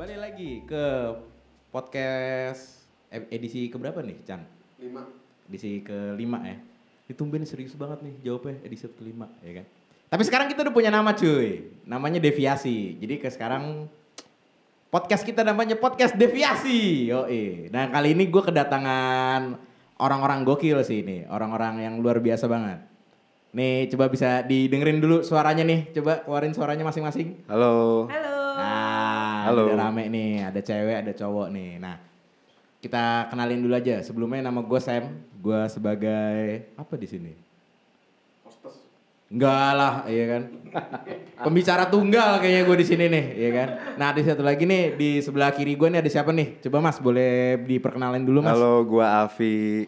[0.00, 1.12] Balik lagi ke
[1.68, 4.40] podcast e- edisi keberapa nih, Chan?
[4.80, 5.04] lima
[5.44, 6.56] Edisi kelima ya.
[7.04, 9.68] Ditumben serius banget nih jawabnya edisi kelima, ya kan?
[10.08, 11.68] Tapi sekarang kita udah punya nama cuy.
[11.84, 12.96] Namanya Deviasi.
[12.96, 13.92] Jadi ke sekarang
[14.88, 17.12] podcast kita namanya podcast Deviasi.
[17.12, 17.28] Yo
[17.68, 19.52] Nah kali ini gue kedatangan
[20.00, 21.28] orang-orang gokil sih ini.
[21.28, 22.80] Orang-orang yang luar biasa banget.
[23.52, 25.92] Nih coba bisa didengerin dulu suaranya nih.
[25.92, 27.44] Coba keluarin suaranya masing-masing.
[27.52, 28.29] halo Halo.
[29.48, 29.72] Halo.
[29.72, 31.70] udah rame nih, ada cewek, ada cowok nih.
[31.80, 31.96] Nah,
[32.80, 34.04] kita kenalin dulu aja.
[34.04, 35.08] Sebelumnya nama gue Sam,
[35.40, 37.32] gue sebagai apa di sini?
[39.30, 40.42] Enggak lah, iya kan.
[41.46, 43.68] Pembicara tunggal kayaknya gue di sini nih, iya kan.
[43.94, 46.58] Nah, di satu lagi nih di sebelah kiri gue nih ada siapa nih?
[46.66, 48.58] Coba Mas, boleh diperkenalin dulu Mas.
[48.58, 49.86] halo gua Avi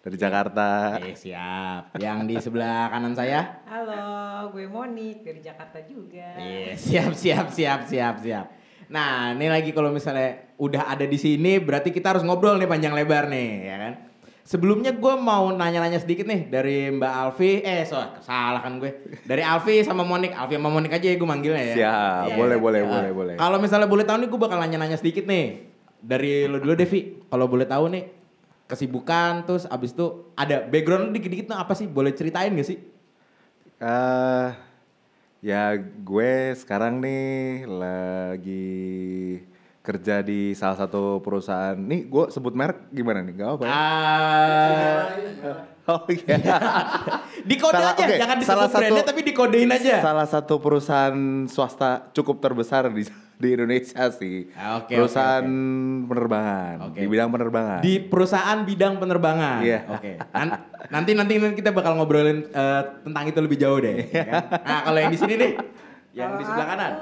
[0.00, 1.92] dari Jakarta Eh, siap.
[2.00, 3.60] Yang di sebelah kanan saya?
[3.68, 6.40] Halo, gue Monik dari Jakarta juga.
[6.40, 8.46] Iya, siap, siap, siap, siap, siap.
[8.90, 12.90] Nah, ini lagi kalau misalnya udah ada di sini, berarti kita harus ngobrol nih panjang
[12.90, 13.92] lebar nih, ya kan?
[14.42, 18.90] Sebelumnya gue mau nanya-nanya sedikit nih dari Mbak Alfi, eh so, salah kan gue.
[19.22, 21.74] Dari Alfi sama Monik, Alfi sama Monik aja ya gue manggilnya ya.
[21.78, 22.90] siap Iya, boleh siap, boleh siap.
[22.90, 25.70] boleh boleh Kalau misalnya boleh tahu nih, gue bakal nanya-nanya sedikit nih.
[26.02, 28.10] Dari lo dulu Devi, kalau boleh tahu nih,
[28.66, 31.86] kesibukan terus abis itu ada background dikit-dikit tuh apa sih?
[31.86, 32.82] Boleh ceritain gak sih?
[33.78, 34.48] Eh,
[35.40, 37.24] ya gue sekarang nih
[37.64, 38.76] lagi
[39.80, 41.74] kerja di salah satu perusahaan.
[41.74, 43.32] Nih gue sebut merek gimana nih?
[43.34, 43.72] Gak apa ya?
[43.72, 45.02] Ah,
[45.90, 46.36] oh iya.
[47.48, 49.96] Dikode Salah- aja, oke, jangan disebut salah satu- brandnya tapi dikodein aja.
[50.00, 51.16] salah satu perusahaan
[51.46, 53.08] swasta cukup terbesar di
[53.40, 56.98] di Indonesia sih Ah, oke, perusahaan oke, penerbangan Oke.
[57.00, 59.58] di bidang penerbangan Di perusahaan bidang penerbangan.
[59.60, 59.80] Iya.
[59.88, 60.10] Oke.
[60.30, 64.04] Nan- nanti nanti nanti kita bakal ngobrolin eh, tentang itu lebih jauh deh.
[64.06, 64.42] ya kan?
[64.68, 65.52] Nah kalau yang di sini nih,
[66.12, 66.92] yang di sebelah kanan.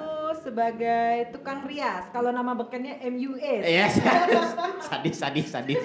[0.48, 2.08] Sebagai tukang rias.
[2.08, 3.68] Kalau nama bekennya MUS.
[3.68, 4.00] Yes,
[4.89, 5.84] sadis, sadis, sadis.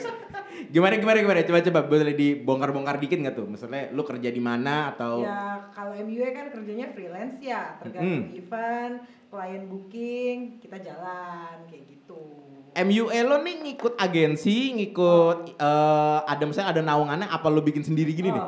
[0.72, 1.44] Gimana, gimana, gimana?
[1.44, 3.44] Coba, coba, boleh dibongkar-bongkar dikit nggak tuh?
[3.44, 5.20] Misalnya lu kerja di mana atau?
[5.20, 8.40] Ya, kalau MUA kan kerjanya freelance ya, tergantung Mm.
[8.40, 8.96] event,
[9.28, 12.24] klien booking, kita jalan kayak gitu.
[12.74, 18.16] MUE lo nih ngikut agensi, ngikut eh, ada misalnya ada naungannya, apa lo bikin sendiri
[18.16, 18.44] gini nih?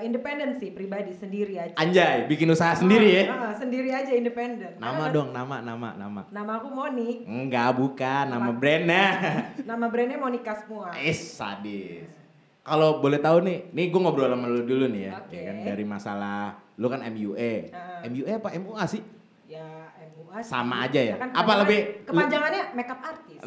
[0.00, 1.76] Oh, eh, independen sih, pribadi sendiri aja.
[1.76, 3.22] Anjay, bikin usaha sendiri ya?
[3.26, 4.72] Ah, ah, sendiri aja independen.
[4.74, 6.20] Nama Karena dong, nama, nama, nama.
[6.26, 7.16] Nama aku Monik.
[7.22, 8.24] Enggak, bukan.
[8.26, 8.56] Nama Apa?
[8.56, 9.06] brandnya.
[9.62, 10.88] Nama brandnya Monika semua.
[10.96, 12.08] Is sadis.
[12.60, 15.32] Kalau boleh tahu nih, nih gue ngobrol sama lu dulu nih ya, Oke.
[15.32, 16.40] ya kan dari masalah
[16.76, 18.04] lu kan MUE, Ah.
[18.04, 19.00] MUE apa MUA sih?
[19.44, 19.64] Ya
[20.12, 20.50] MUA sih.
[20.50, 21.16] Sama aja ya?
[21.16, 23.40] Kan Apa lebih- Kepanjangannya makeup artist.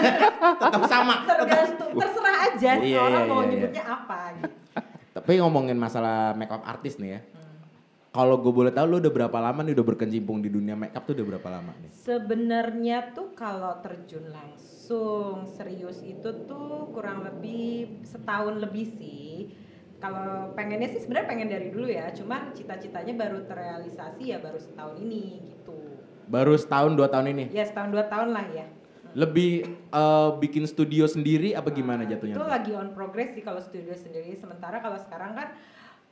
[0.64, 1.14] Tetap sama.
[1.24, 4.52] Tergantung, terserah aja sih Iya, orang iya, mau iya, nyebutnya apa gitu.
[5.14, 7.62] Tapi ngomongin masalah makeup artist nih ya, Hmm.
[8.10, 11.14] kalau gue boleh tahu lu udah berapa lama nih udah berkecimpung di dunia makeup tuh
[11.14, 11.90] udah berapa lama nih?
[11.94, 19.54] Sebenarnya tuh kalau terjun langsung serius itu tuh kurang lebih setahun lebih sih.
[20.02, 24.98] Kalau pengennya sih sebenarnya pengen dari dulu ya, cuman cita-citanya baru terrealisasi ya baru setahun
[24.98, 25.78] ini gitu.
[26.26, 27.44] Baru setahun dua tahun ini.
[27.54, 28.66] Ya setahun dua tahun lah ya.
[29.14, 29.52] Lebih
[29.94, 32.34] eh, bikin studio sendiri apa gimana jatuhnya?
[32.34, 32.50] Itu tuh?
[32.50, 34.34] lagi on progress sih kalau studio sendiri.
[34.34, 35.54] Sementara kalau sekarang kan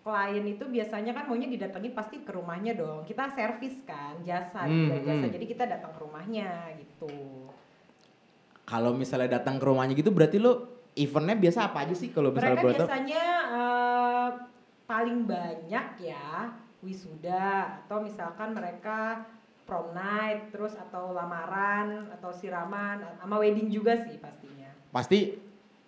[0.02, 3.06] klien itu biasanya kan maunya didatengin pasti ke rumahnya dong.
[3.06, 5.26] Kita servis kan, jasa, Hmm, juga jasa.
[5.26, 5.34] hmm.
[5.34, 7.10] Jadi kita datang ke rumahnya gitu.
[8.66, 10.54] Kalau misalnya datang ke rumahnya gitu berarti lu
[10.94, 14.28] eventnya biasa apa aja sih kalau misalnya Mereka biasanya eh,
[14.86, 16.52] paling banyak ya
[16.82, 19.22] wisuda atau misalkan mereka
[19.72, 24.68] prom night terus atau lamaran atau siraman sama wedding juga sih pastinya.
[24.92, 25.32] Pasti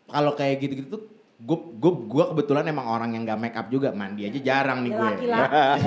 [0.08, 1.02] kalau kayak gitu-gitu tuh
[1.36, 4.88] gue gue gue kebetulan emang orang yang gak make up juga mandi aja jarang nih
[4.88, 5.04] Ya, gue.
[5.04, 5.80] laki-laki.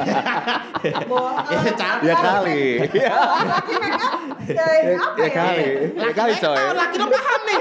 [1.09, 4.13] Bo- Ya, secara- ya kali laki make up
[4.45, 4.61] ya,
[4.93, 5.29] apa ya ya?
[5.33, 5.65] kali
[5.97, 7.59] ya kali coy laki lo paham nih,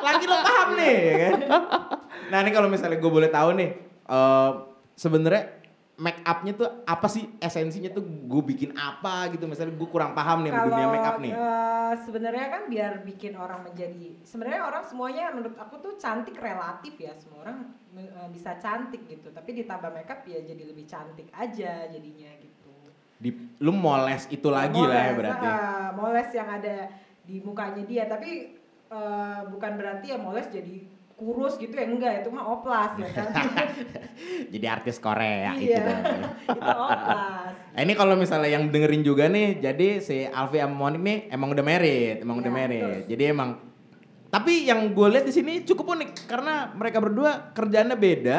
[0.00, 1.32] laki lo paham nih, ya kan?
[2.32, 3.68] Nah ini kalau misalnya gue boleh tahu nih,
[4.08, 4.50] eh,
[4.96, 5.59] sebenarnya
[6.00, 10.40] make upnya tuh apa sih esensinya tuh gue bikin apa gitu misalnya gue kurang paham
[10.40, 11.32] nih sama dunia make up nih.
[11.36, 16.96] eh, sebenarnya kan biar bikin orang menjadi sebenarnya orang semuanya menurut aku tuh cantik relatif
[16.96, 21.84] ya semua orang eh, bisa cantik gitu tapi ditambah makeup ya jadi lebih cantik aja
[21.92, 22.72] jadinya gitu.
[23.20, 23.30] Di,
[23.60, 25.46] lu moles itu lagi lah ya Moles, berarti.
[25.52, 26.76] ah, moles yang ada
[27.20, 28.56] di mukanya dia tapi
[28.88, 30.88] eh, bukan berarti ya moles jadi
[31.20, 33.28] kurus gitu ya enggak itu mah oplas ya kan.
[34.52, 35.84] Jadi artis Korea itu iya.
[35.84, 36.02] dong.
[36.58, 37.52] itu oplas.
[37.76, 41.52] Nah, ini kalau misalnya yang dengerin juga nih, jadi si Alfi sama Monik nih emang
[41.54, 42.82] udah married, emang udah Ya, married.
[42.82, 43.08] betul.
[43.14, 43.50] Jadi emang
[44.30, 48.38] tapi yang gue lihat di sini cukup unik karena mereka berdua kerjaannya beda,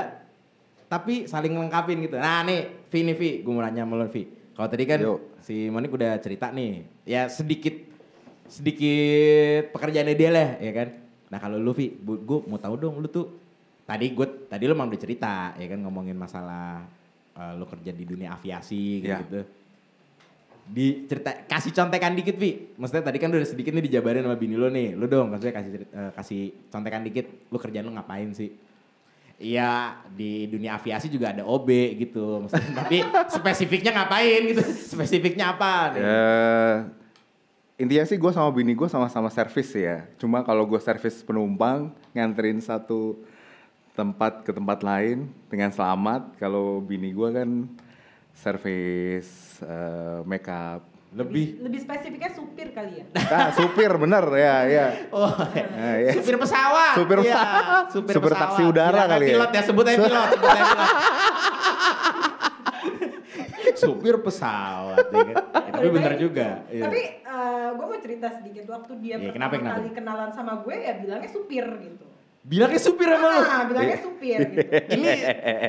[0.88, 2.16] tapi saling lengkapin gitu.
[2.18, 4.24] Nah nih, Vi nih Vi, gue mau nanya sama Vi.
[4.56, 5.40] Kalau tadi kan Yuk.
[5.44, 7.76] si Monik udah cerita nih, ya sedikit
[8.48, 10.88] sedikit pekerjaannya dia lah, ya kan.
[11.32, 13.32] Nah kalau lu Vi, gue mau tahu dong lu tuh
[13.88, 16.84] tadi gue tadi lu mau udah cerita ya kan ngomongin masalah
[17.34, 19.10] eh, lu kerja di dunia aviasi gitu.
[19.10, 19.20] Ya.
[19.24, 19.42] gitu.
[20.62, 22.76] Di cerita kasih contekan dikit Vi.
[22.76, 24.94] Maksudnya tadi kan udah sedikit nih dijabarin sama bini lu nih.
[24.94, 28.52] Lu dong maksudnya kasih cerit- eh, kasih contekan dikit lu kerjaan lu ngapain sih?
[29.42, 32.46] Iya di dunia aviasi juga ada OB gitu.
[32.46, 33.02] Maksudnya, tapi
[33.42, 34.62] spesifiknya ngapain gitu?
[34.62, 35.98] Spesifiknya apa?
[35.98, 36.02] nih?
[36.06, 36.22] Ya,
[37.82, 40.06] intinya sih gue sama bini gue sama-sama servis ya.
[40.16, 41.80] Cuma kalau gue servis penumpang
[42.12, 43.18] nganterin satu
[43.92, 45.18] tempat ke tempat lain
[45.48, 46.38] dengan selamat.
[46.38, 47.50] Kalau bini gue kan
[48.32, 49.28] servis
[49.60, 50.86] eh, makeup.
[51.12, 53.06] Lebih lebih spesifiknya supir kali ya.
[53.12, 54.88] Nah, supir bener ya ya.
[55.12, 56.12] Oh, Nah, ya.
[56.16, 56.96] supir pesawat.
[56.96, 57.86] Supir Iya, pesawat.
[57.92, 58.44] supir, Supir pesawat.
[58.48, 59.32] taksi udara Bilang kali ya.
[59.36, 60.30] Pilot ya, sebut aja pilot.
[60.32, 60.90] sebut aja pilot.
[63.82, 65.06] supir pesawat.
[65.08, 65.36] Ya kan?
[65.62, 66.48] Ya, tapi bener juga.
[66.68, 66.84] iya.
[66.84, 67.02] Tapi
[67.72, 69.78] gue mau cerita sedikit waktu dia Iya, pertama kenapa, kenapa?
[69.78, 72.06] kali kenalan sama gue ya bilangnya supir gitu.
[72.42, 73.40] Bilangnya supir sama lu.
[73.40, 74.04] Ah, bilangnya Iya.
[74.04, 74.70] supir gitu.
[74.98, 75.08] Ini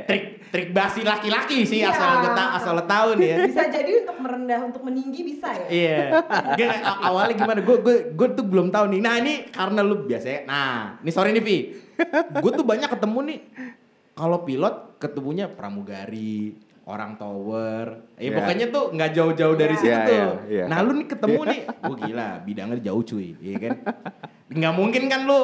[0.03, 1.93] trik trik basi laki-laki sih Iya.
[1.93, 3.37] asal gue tahu asal lo tahu nih ya.
[3.45, 5.67] Bisa jadi untuk merendah, untuk meninggi bisa ya.
[5.69, 5.99] Iya.
[6.57, 7.61] Gak, a- awalnya gimana?
[7.61, 9.01] Gue gue gue tuh belum tahu nih.
[9.01, 10.41] Nah ini karena lu biasanya.
[10.45, 11.59] Nah, ini sorry nih Vi.
[12.35, 13.39] Gue tuh banyak ketemu nih.
[14.13, 17.87] Kalau pilot ketemunya pramugari, orang tower.
[18.17, 18.37] Eh Iya.
[18.37, 19.81] pokoknya tuh nggak jauh-jauh dari Iya.
[19.81, 20.13] situ Iya, tuh.
[20.13, 20.65] iya, iya.
[20.67, 21.61] Nah lu nih ketemu nih.
[21.81, 23.29] Gue gila, bidangnya jauh cuy.
[23.39, 23.71] Iya kan?
[24.53, 25.39] Nggak mungkin kan lu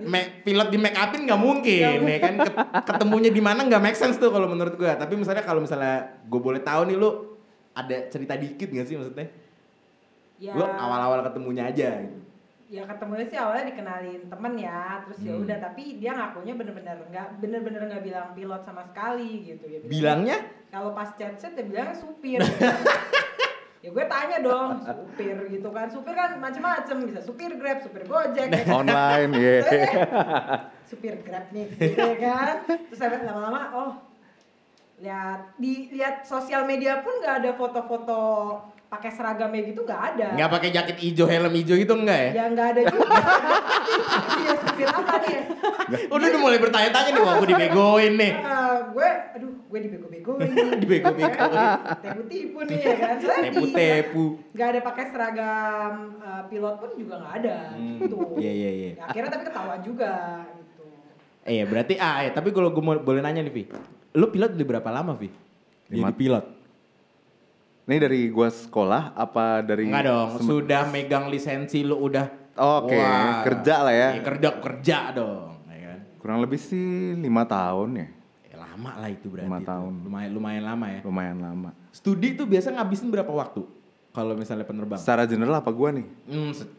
[0.00, 2.34] me- pilot di make upin nggak mungkin, ya kan?
[2.40, 4.86] Ket- Ketemunya di mana nggak make sense tuh kalau menurut gue.
[4.88, 7.10] Tapi misalnya kalau misalnya gue boleh tahu nih lu
[7.72, 9.26] ada cerita dikit gak sih maksudnya?
[10.36, 12.18] Ya, Lu awal-awal ketemunya aja gitu.
[12.74, 15.46] Ya ketemunya sih awalnya dikenalin temen ya, terus ya Hmm.
[15.46, 15.56] udah.
[15.62, 19.78] Tapi dia ngakunya bener-bener nggak bener-bener nggak bilang pilot sama sekali gitu ya.
[19.86, 22.42] Bilangnya kalau pas chat chat dia bilangnya supir.
[23.84, 28.48] ya gue tanya dong supir gitu kan supir kan macem-macem bisa supir grab supir gojek
[28.48, 28.80] ya kan?
[28.80, 29.56] Online ya.
[30.88, 33.92] supir grab nih gitu ya kan terus lama-lama oh
[35.04, 38.22] lihat di lihat sosial media pun nggak ada foto-foto
[38.94, 42.30] pakai seragamnya gitu nggak ada nggak pakai jaket hijau, helm hijau gitu enggak ya?
[42.32, 43.18] ya nggak ada juga
[44.36, 45.42] dia supir apa nih ya
[46.06, 48.32] Udah udah mulai bertanya-tanya nih, wah gue dibegoin nih.
[48.64, 50.48] Eh, gue aduh gue dibego-begoin
[50.82, 51.68] Dibego-begoin.
[52.00, 54.24] tipu-tipu nih ya kan Tepu-tepu.
[54.50, 58.90] nggak ada pakai seragam eh, pilot pun juga nggak ada Hmm, gitu iya, iya, iya.
[58.94, 60.12] Ya, akhirnya tapi ketahuan juga
[60.48, 60.84] gitu
[61.44, 63.62] Eh ya berarti ah ya, tapi kalau gue mau boleh nanya nih Vi.
[64.14, 65.28] Lu pilot udah berapa lama Vi?
[65.90, 66.44] Lima- Jadi pilot.
[67.84, 73.42] Ini dari gua sekolah apa dari Enggak dong, sudah megang lisensi lu udah Oke, Wah.
[73.42, 74.08] kerja lah ya.
[74.14, 75.98] Iya, kerja kerja dong, ya kan?
[76.16, 76.80] Kurang lebih sih
[77.12, 78.06] lima tahun ya.
[78.46, 79.44] Ya, lama lah itu berarti.
[79.44, 79.66] Lima tuh.
[79.66, 79.92] tahun.
[80.00, 81.00] Lumayan lumayan lama ya.
[81.02, 81.70] Lumayan lama.
[81.90, 83.66] Studi tuh biasa ngabisin berapa waktu?
[84.08, 84.96] Kalau misalnya penerbang?
[84.96, 86.06] Secara general apa gua nih?
[86.24, 86.70] Hmm, se-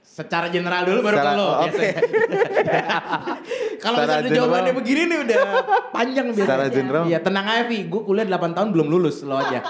[0.00, 1.48] secara general dulu baru Secara- ke lo.
[1.52, 1.68] oke.
[1.68, 1.94] biasanya.
[3.78, 4.38] Kalau Secara misalnya general.
[4.40, 5.40] jawabannya begini nih udah
[5.92, 6.48] panjang biasanya.
[6.48, 7.02] Secara general.
[7.06, 9.60] Iya tenang aja Vi, gue kuliah 8 tahun belum lulus lo aja.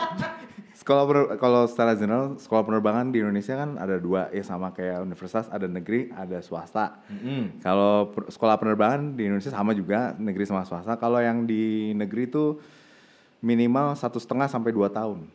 [0.81, 5.05] Sekolah pener- kalau secara general sekolah penerbangan di Indonesia kan ada dua ya sama kayak
[5.05, 7.05] universitas ada negeri ada swasta.
[7.13, 7.61] Mm-mm.
[7.61, 10.97] Kalau per- sekolah penerbangan di Indonesia sama juga negeri sama swasta.
[10.97, 12.57] Kalau yang di negeri itu
[13.45, 15.29] minimal satu setengah sampai dua tahun.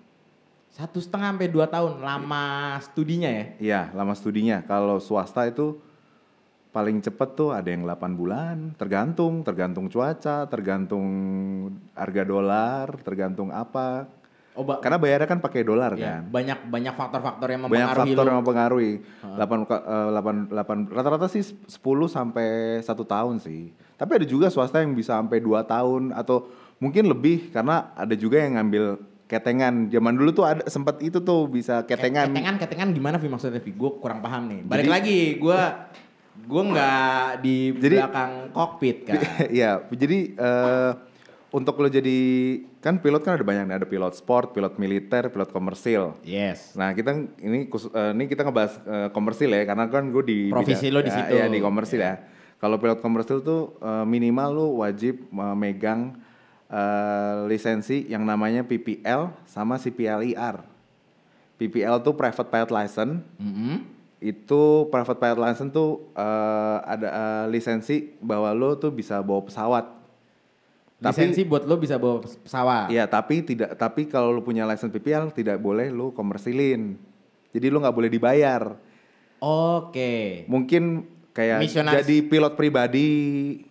[0.74, 2.46] Satu setengah sampai dua tahun lama
[2.82, 3.46] studinya ya.
[3.62, 4.66] Iya lama studinya.
[4.66, 5.78] Kalau swasta itu
[6.74, 8.74] paling cepet tuh ada yang 8 bulan.
[8.82, 11.08] Tergantung, tergantung cuaca, tergantung
[11.94, 14.10] harga dolar, tergantung apa.
[14.56, 16.32] Oh, ba- Karena bayarnya kan pakai dolar ya, kan.
[16.32, 18.30] banyak banyak faktor-faktor yang banyak mempengaruhi faktor lo.
[18.32, 18.94] yang mempengaruhi.
[19.36, 21.76] 8 8 8 rata-rata sih 10
[22.08, 22.48] sampai
[22.80, 23.70] satu tahun sih.
[23.94, 28.40] Tapi ada juga swasta yang bisa sampai 2 tahun atau mungkin lebih karena ada juga
[28.40, 28.96] yang ngambil
[29.26, 29.90] ketengan.
[29.90, 32.30] Zaman dulu tuh ada sempat itu tuh bisa ketengan.
[32.30, 33.72] Ketengan, ketengan gimana Vi maksudnya Vi?
[33.72, 34.60] Gue kurang paham nih.
[34.62, 35.60] Balik Jadi- lagi, gue
[36.38, 39.20] gue nggak di Jadi- belakang kokpit kan.
[39.52, 40.92] Iya, jadi eh,
[41.56, 42.20] untuk lo jadi
[42.84, 46.12] kan pilot kan ada banyak nih, ada pilot sport, pilot militer, pilot komersil.
[46.28, 46.76] yes.
[46.76, 50.38] Nah kita ini khusus, eh, ini kita ngebahas eh, komersil ya karena kan gue di
[50.52, 51.34] Profesi lo di ya, situ.
[51.40, 52.20] ya, di komersil ya.
[52.60, 56.20] Kalau pilot komersil tuh eh, minimal lo wajib memegang
[56.68, 60.60] eh, lisensi yang namanya PPL sama CPLIR.
[61.56, 63.24] PPL tuh private pilot license.
[63.40, 63.96] Mm-mm.
[64.20, 69.95] Itu private pilot license tuh eh, ada eh, lisensi bahwa lo tuh bisa bawa pesawat.
[70.96, 72.88] Tapi- Lisensi buat lo bisa bawa pes- pesawat.
[72.88, 76.96] Iya, tapi tidak tapi kalau lu punya license PPL tidak boleh lu komersilin.
[77.52, 78.80] Jadi lu nggak boleh dibayar.
[79.40, 80.48] Oke.
[80.48, 81.04] Mungkin
[81.36, 82.08] kayak Misionaris.
[82.08, 83.10] jadi pilot pribadi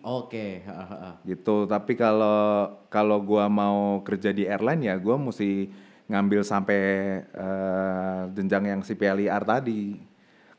[0.05, 0.61] Oke.
[0.69, 1.17] ha.
[1.25, 1.65] gitu.
[1.65, 5.69] Tapi kalau kalau gua mau kerja di airline ya gua mesti
[6.05, 6.81] ngambil sampai
[7.25, 9.97] eh, jenjang yang CPLIR tadi.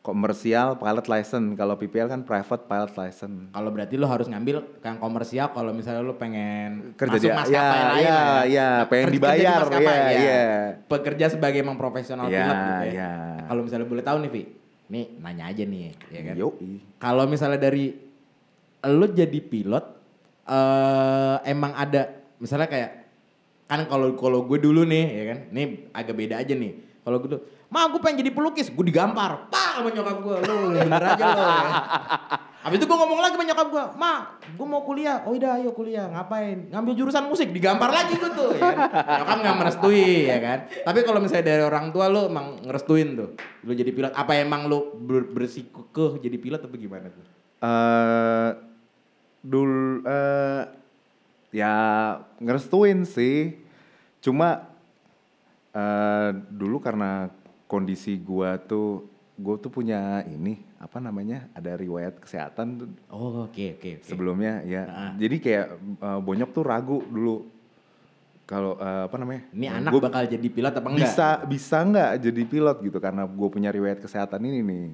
[0.07, 1.49] Komersial pilot license.
[1.53, 3.51] Kalau PPL kan private pilot license.
[3.51, 7.59] Kalau berarti lo harus ngambil yang komersial kalau misalnya lo pengen Kerja masuk di- maskapai
[7.59, 10.45] ya, lain ya, lah ya, pengen Kerja di dibayar, maskapai, ya, ya.
[10.87, 12.93] Pekerja sebagai emang profesional Ya, pilot gitu ya.
[12.95, 13.13] ya.
[13.51, 14.43] Kalau misalnya boleh tahu nih, Vi.
[14.87, 16.35] Nih nanya aja nih, ya kan.
[17.03, 17.91] Kalau misalnya dari
[18.87, 19.85] lo jadi pilot
[20.47, 22.07] eh emang ada
[22.39, 22.91] misalnya kayak
[23.67, 26.71] kan kalau kalau gue dulu nih ya kan ini agak beda aja nih
[27.07, 27.39] kalau dulu
[27.71, 31.43] ma gue pengen jadi pelukis gue digampar pak sama nyokap gue lo bener aja lo
[31.47, 31.63] ya.
[32.67, 35.23] Habis itu gue ngomong lagi sama nyokap gue, ma, gue mau kuliah.
[35.23, 36.11] Oh iya, ayo kuliah.
[36.11, 36.67] Ngapain?
[36.75, 37.55] Ngambil jurusan musik.
[37.55, 38.59] Digampar lagi gue tuh.
[38.59, 38.91] Ya kan?
[39.23, 40.59] Nyokap nggak merestui ya kan.
[40.83, 43.39] Tapi kalau misalnya dari orang tua lo emang ngerestuin tuh.
[43.39, 44.11] Lo jadi pilot.
[44.19, 47.23] Apa emang lo ber bersikukuh jadi pilot atau gimana tuh?
[47.57, 48.51] eh
[49.47, 50.63] dul eh
[51.55, 51.75] ya
[52.43, 53.63] ngerestuin sih.
[54.19, 54.75] Cuma
[55.77, 57.29] eh dulu karena
[57.69, 59.05] kondisi gua tuh
[59.37, 64.01] gua tuh punya ini apa namanya ada riwayat kesehatan tuh Oh oke oke.
[64.01, 64.07] oke.
[64.07, 65.13] sebelumnya ya.
[65.15, 67.45] Jadi kayak eh, bonyok tuh ragu dulu
[68.47, 69.43] kalau eh, apa namanya?
[69.53, 71.03] Ini anak Gua bakal jadi pilot apa enggak?
[71.13, 74.87] bisa bisa nggak jadi pilot gitu karena gue punya riwayat kesehatan ini nih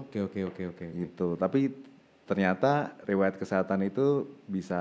[0.00, 0.86] Oke oke oke oke.
[0.96, 1.68] gitu tapi
[2.24, 4.80] ternyata riwayat kesehatan itu bisa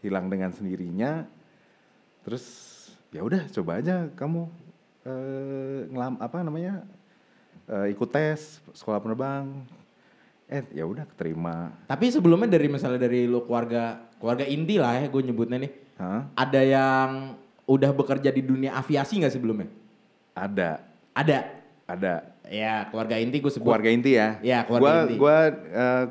[0.00, 1.28] hilang dengan sendirinya
[2.24, 2.44] terus
[3.12, 4.48] ya udah coba aja kamu
[5.02, 6.86] eh ngelam apa namanya
[7.64, 9.50] eh, ikut tes sekolah penerbang
[10.46, 15.06] eh ya udah keterima Tapi sebelumnya dari misalnya dari lo keluarga keluarga inti lah ya
[15.06, 15.72] gue nyebutnya nih.
[15.94, 16.22] Hah?
[16.36, 17.08] Ada yang
[17.64, 19.68] udah bekerja di dunia aviasi nggak sebelumnya?
[20.32, 20.80] ada
[21.12, 21.38] Ada.
[21.84, 22.14] ada
[22.46, 23.66] Ya keluarga inti gue sebut.
[23.66, 25.14] keluarga inti ya Ya, keluarga gua, inti.
[25.16, 26.04] gua eh,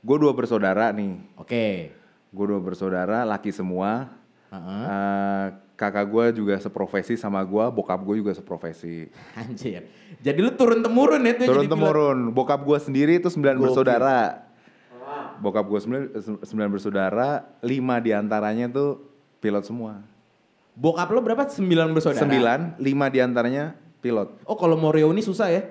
[0.00, 1.94] gua dua bersaudara nih Oke.
[2.28, 4.10] gue dua bersaudara laki semua
[4.50, 4.82] Heeh.
[4.84, 9.82] Eh, kakak gue juga seprofesi sama gue bokap gue juga seprofesi Anjir.
[10.16, 11.74] Jadi lu turun temurun ya tuh turun jadi pilot?
[11.74, 13.64] temurun bokap gue sendiri itu sembilan Gokil.
[13.64, 14.20] bersaudara
[15.36, 16.04] bokap gue sembilan,
[16.40, 17.28] sembilan bersaudara
[17.60, 18.90] lima di antaranya tuh
[19.38, 19.94] pilot semua
[20.72, 21.46] Bokap lo berapa?
[21.46, 22.18] Sembilan bersaudara?
[22.20, 25.62] sembilan lima di antaranya pilot Oh kalau mau reuni susah ya?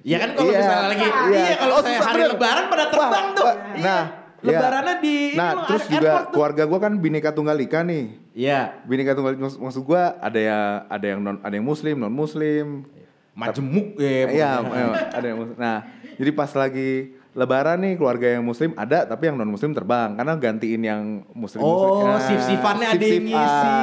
[0.00, 0.58] Iya kan kalau Iya.
[0.58, 1.38] misalnya lagi, Iya.
[1.40, 2.30] iya kalau Oh, saya hari bener.
[2.34, 3.44] lebaran pada terbang Wah, tuh.
[3.44, 3.80] wah, Iya.
[3.80, 4.02] nah,
[4.42, 6.30] lebarannya di nah ini, terus airport juga tuh.
[6.30, 8.82] keluarga gue kan bineka tunggal ika nih Iya.
[8.82, 10.58] bineka tunggal maksud, maksud gue ada ya
[10.90, 12.82] ada yang non ada yang muslim non muslim
[13.34, 14.30] Majemuk ya.
[14.30, 14.86] Iya, pokoknya.
[14.86, 15.56] iya, ada yang muslim.
[15.58, 15.76] Nah,
[16.14, 20.32] jadi pas lagi lebaran nih keluarga yang muslim ada tapi yang non muslim terbang karena
[20.34, 23.74] gantiin yang muslim Oh, sif-sifannya ada yang ngisi.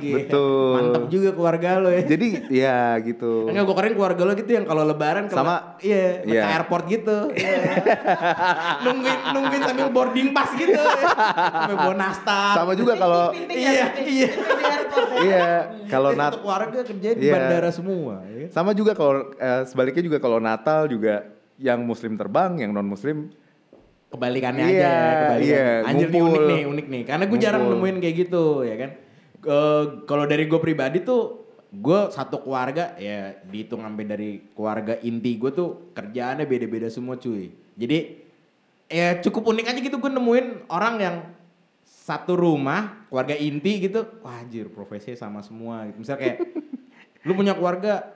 [0.00, 0.16] Gitu.
[0.16, 0.72] Betul.
[0.72, 2.00] Mantap juga keluarga lo ya.
[2.02, 3.46] Jadi ya gitu.
[3.46, 6.42] Enggak gue keren keluarga lo gitu yang kalau lebaran ke Sama- iya, ke iya.
[6.56, 7.18] airport gitu.
[7.30, 7.60] Iya.
[8.84, 10.72] nungguin nungguin sambil boarding pass gitu.
[10.72, 11.04] ya.
[11.36, 12.52] Sampai bawa nastar.
[12.56, 14.28] Sama juga kalau Iya, ya, iya.
[14.32, 15.20] Pinting di airport ya.
[15.20, 15.48] iya,
[15.86, 17.32] kalau Jadi nat satu keluarga kerja di Iya.
[17.34, 18.14] bandara semua.
[18.24, 18.46] ya.
[18.48, 21.28] sama juga kalau eh, sebaliknya juga kalau Natal juga
[21.60, 23.28] yang muslim terbang, yang non muslim
[24.10, 25.46] Kebalikannya Iya, aja, kebalikannya.
[25.46, 27.02] iya, Anjir nih unik nih, unik nih.
[27.06, 28.90] Karena gue jarang nemuin kayak gitu, ya kan.
[29.38, 35.38] Eh, kalau dari gue pribadi tuh, gue satu keluarga ya dihitung sampai dari keluarga inti
[35.38, 37.54] gue tuh kerjaannya beda-beda semua cuy.
[37.78, 37.98] Jadi
[38.90, 41.16] ya cukup unik aja gitu gue nemuin orang yang
[41.86, 46.02] satu rumah keluarga inti gitu, wah anjir profesinya sama semua gitu.
[46.02, 46.42] Misal kayak
[47.22, 48.10] lu punya keluarga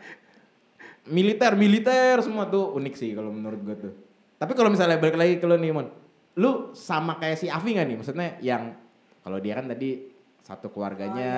[1.06, 3.92] militer militer semua tuh unik sih kalau menurut gue tuh.
[4.34, 5.88] Tapi kalau misalnya balik lagi ke lu nih Mon,
[6.34, 7.96] lu sama kayak si Avi gak nih?
[7.96, 8.72] Maksudnya yang
[9.20, 11.34] kalau dia kan tadi satu keluarganya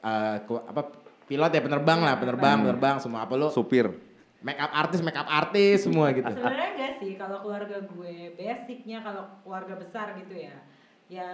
[0.00, 0.92] eh, ku- apa
[1.24, 3.86] pilot ya penerbang lah, penerbang, penerbang semua apa lu supir.
[4.40, 6.32] make up artis, make up artis semua gitu.
[6.32, 10.56] Sebenarnya enggak sih kalau keluarga gue basicnya kalau keluarga besar gitu ya.
[11.06, 11.30] Ya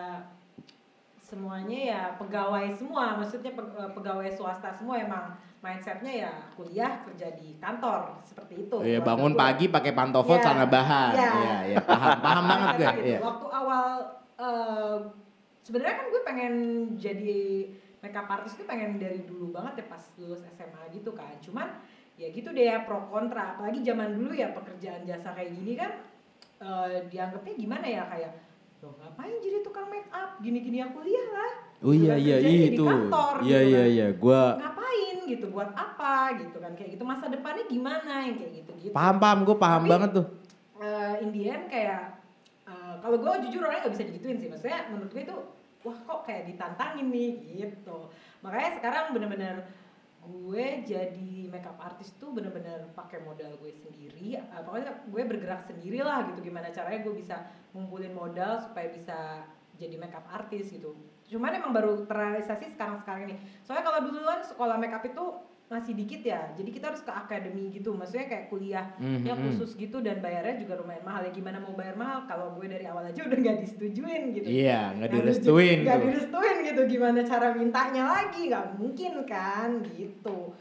[1.26, 7.58] semuanya ya pegawai semua, maksudnya eh, pegawai swasta semua emang mindsetnya ya kuliah kerja di
[7.58, 8.76] kantor seperti itu.
[8.78, 9.40] Iya keluarga bangun gue.
[9.42, 11.12] pagi pakai pantofel Iya, celana bahan.
[11.18, 11.30] iya.
[11.34, 12.86] Iya, iya, paham, paham banget gue.
[12.86, 13.06] Gitu.
[13.10, 13.18] Iya.
[13.26, 13.86] Waktu awal
[14.38, 14.96] eh,
[15.66, 16.54] sebenarnya kan gue pengen
[16.94, 17.40] jadi
[17.98, 21.34] makeup artist itu pengen dari dulu banget ya pas lulus SMA gitu kan.
[21.42, 21.82] Cuman
[22.14, 23.58] ya gitu deh ya pro kontra.
[23.58, 25.90] Apalagi zaman dulu ya pekerjaan jasa kayak gini kan
[26.62, 28.32] eh, dianggapnya gimana ya kayak
[28.78, 30.36] Loh ngapain jadi tukang make up?
[30.38, 31.52] Gini-gini ya kuliah lah.
[31.78, 32.84] Oh iya iya iya itu.
[32.84, 33.92] kantor Iya gitu iya kan.
[33.92, 35.44] iya, gua Ngapain gitu?
[35.48, 36.72] Buat apa gitu kan?
[36.72, 40.26] Kayak gitu masa depannya gimana yang kayak gitu-gitu paham paham gue paham Tapi- banget tuh.
[40.76, 42.20] uh, in the end kayak
[42.64, 45.36] uh, kalau gue jujur orangnya gak bisa digituin sih maksudnya menurut gue itu
[45.82, 49.64] wah kok kayak ditantangin nih gitu makanya sekarang bener-bener
[50.26, 54.36] gue jadi makeup artist tuh bener-bener pakai modal gue sendiri.
[54.50, 59.46] Uh, pokoknya gue bergerak sendiri lah gitu gimana caranya gue bisa ngumpulin modal supaya bisa
[59.78, 60.98] jadi makeup artist gitu.
[61.26, 63.36] Cuman emang baru terrealisasi sekarang-sekarang ini.
[63.62, 65.24] Soalnya kalau duluan sekolah makeup itu
[65.66, 66.54] masih dikit ya.
[66.54, 69.26] Jadi kita harus ke akademi gitu maksudnya kayak kuliah Mhm.
[69.26, 71.26] yang khusus gitu dan bayarnya juga lumayan mahal.
[71.26, 72.22] Ya gimana mau bayar mahal?
[72.30, 74.46] Kalau gue dari awal aja udah nggak disetujuin gitu.
[74.46, 76.80] Iya, nggak Nggak direstuin nggak direstuin gitu.
[76.86, 78.42] Gimana cara mintanya lagi?
[78.46, 80.54] Nggak mungkin kan gitu.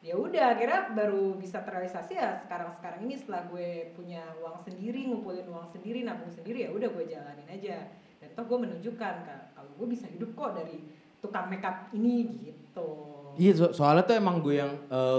[0.00, 3.12] Ya udah akhirnya baru bisa terrealisasi ya sekarang sekarang ini.
[3.12, 7.92] Setelah gue punya uang sendiri ngumpulin uang sendiri nabung sendiri ya udah gue jalanin aja.
[8.16, 9.14] Dan toh gue menunjukkan
[9.52, 10.80] kalau gue bisa hidup kok dari
[11.20, 14.72] tukang makeup ini gitu Iya, so- soalnya tuh emang gue yang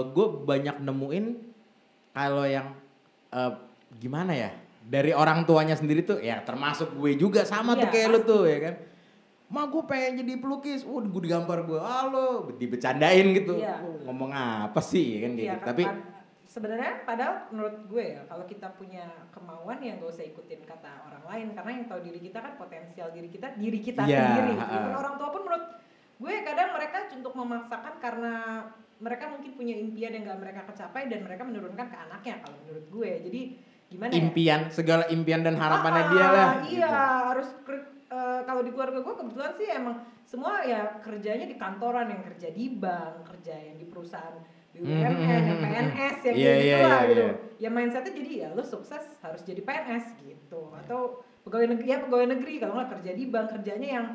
[0.08, 1.26] gue banyak nemuin
[2.10, 2.74] kalau yang
[3.28, 3.52] eh,
[3.94, 8.08] gimana ya dari orang tuanya sendiri tuh ya termasuk gue juga sama tuh Iya, kayak
[8.08, 8.74] lu tuh ya kan.
[9.48, 13.56] Ma gue pengen jadi pelukis, uh gue digambar gue, halo, dibecandain gitu.
[13.56, 13.80] Iya.
[14.04, 15.62] Ngomong apa sih kan kayak Iya, gitu.
[15.62, 16.04] kan, Tapi pad-
[16.44, 21.24] sebenarnya padahal menurut gue ya kalau kita punya kemauan ya nggak usah ikutin kata orang
[21.26, 24.52] lain karena yang tahu diri kita kan potensial diri kita diri kita Iya, sendiri.
[24.56, 25.64] Even orang tua pun menurut
[26.18, 28.34] gue kadang mereka untuk memaksakan karena
[28.98, 32.86] mereka mungkin punya impian yang nggak mereka kecapai dan mereka menurunkan ke anaknya kalau menurut
[32.90, 33.10] gue.
[33.30, 33.40] Jadi
[33.88, 34.18] gimana ya?
[34.18, 36.48] impian, segala impian dan harapannya Ah, dia lah.
[36.58, 36.86] Iya, gitu.
[37.30, 37.48] harus
[38.10, 39.96] eh, kalau di keluarga gue kebetulan sih emang
[40.26, 44.34] semua ya kerjanya di kantoran yang kerja di bank, kerja yang di perusahaan
[44.74, 47.22] BUMN, yang PNS yang Hmm, Iya, kayak iya, gitu lah iya, gitu.
[47.22, 47.32] iya.
[47.58, 51.00] Ya mindsetnya jadi ya lo sukses harus jadi PNS gitu atau
[51.42, 54.06] pegawai negeri ya pegawai negeri kalau nggak kerja di bank kerjanya yang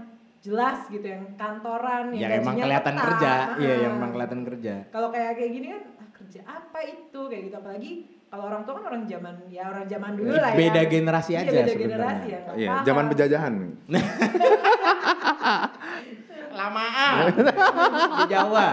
[0.43, 3.05] jelas gitu yang kantoran yang Yang emang kelihatan tetap.
[3.07, 4.73] kerja, iya yang emang kelihatan kerja.
[4.91, 7.91] Kalau kayak kayak gini kan ah, kerja apa itu kayak gitu apalagi
[8.27, 10.57] kalau orang tua kan orang zaman ya orang zaman dulu lah ya.
[10.57, 11.87] Beda generasi Iya, aja beda sebenarnya.
[11.87, 12.39] generasi ya.
[12.53, 12.83] Iya, paham.
[12.83, 13.53] zaman penjajahan.
[16.53, 17.33] lamaan
[18.13, 18.67] di Jawa.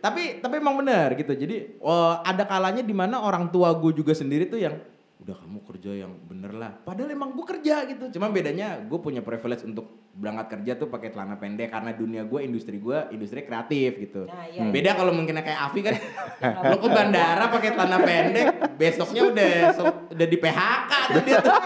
[0.00, 1.30] Tapi tapi emang benar gitu.
[1.30, 4.74] Jadi oh, ada kalanya di mana orang tua gue juga sendiri tuh yang
[5.20, 6.72] udah kamu kerja yang bener lah.
[6.80, 8.08] Padahal emang gue kerja gitu.
[8.10, 12.40] Cuma bedanya gue punya privilege untuk berangkat kerja tuh pakai celana pendek karena dunia gue
[12.40, 14.24] industri gue industri kreatif gitu.
[14.24, 14.64] Nah, iya.
[14.66, 15.94] Beda kalau mungkin kayak Avi kan
[16.66, 21.54] lo ke bandara pakai celana pendek, besoknya udah so- udah di PHK tuh dia tuh.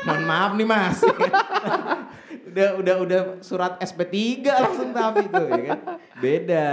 [0.00, 0.98] Mohon maaf nih Mas.
[2.48, 4.16] udah udah udah surat SP3
[4.48, 5.78] langsung tapi tuh ya kan.
[6.18, 6.66] Beda.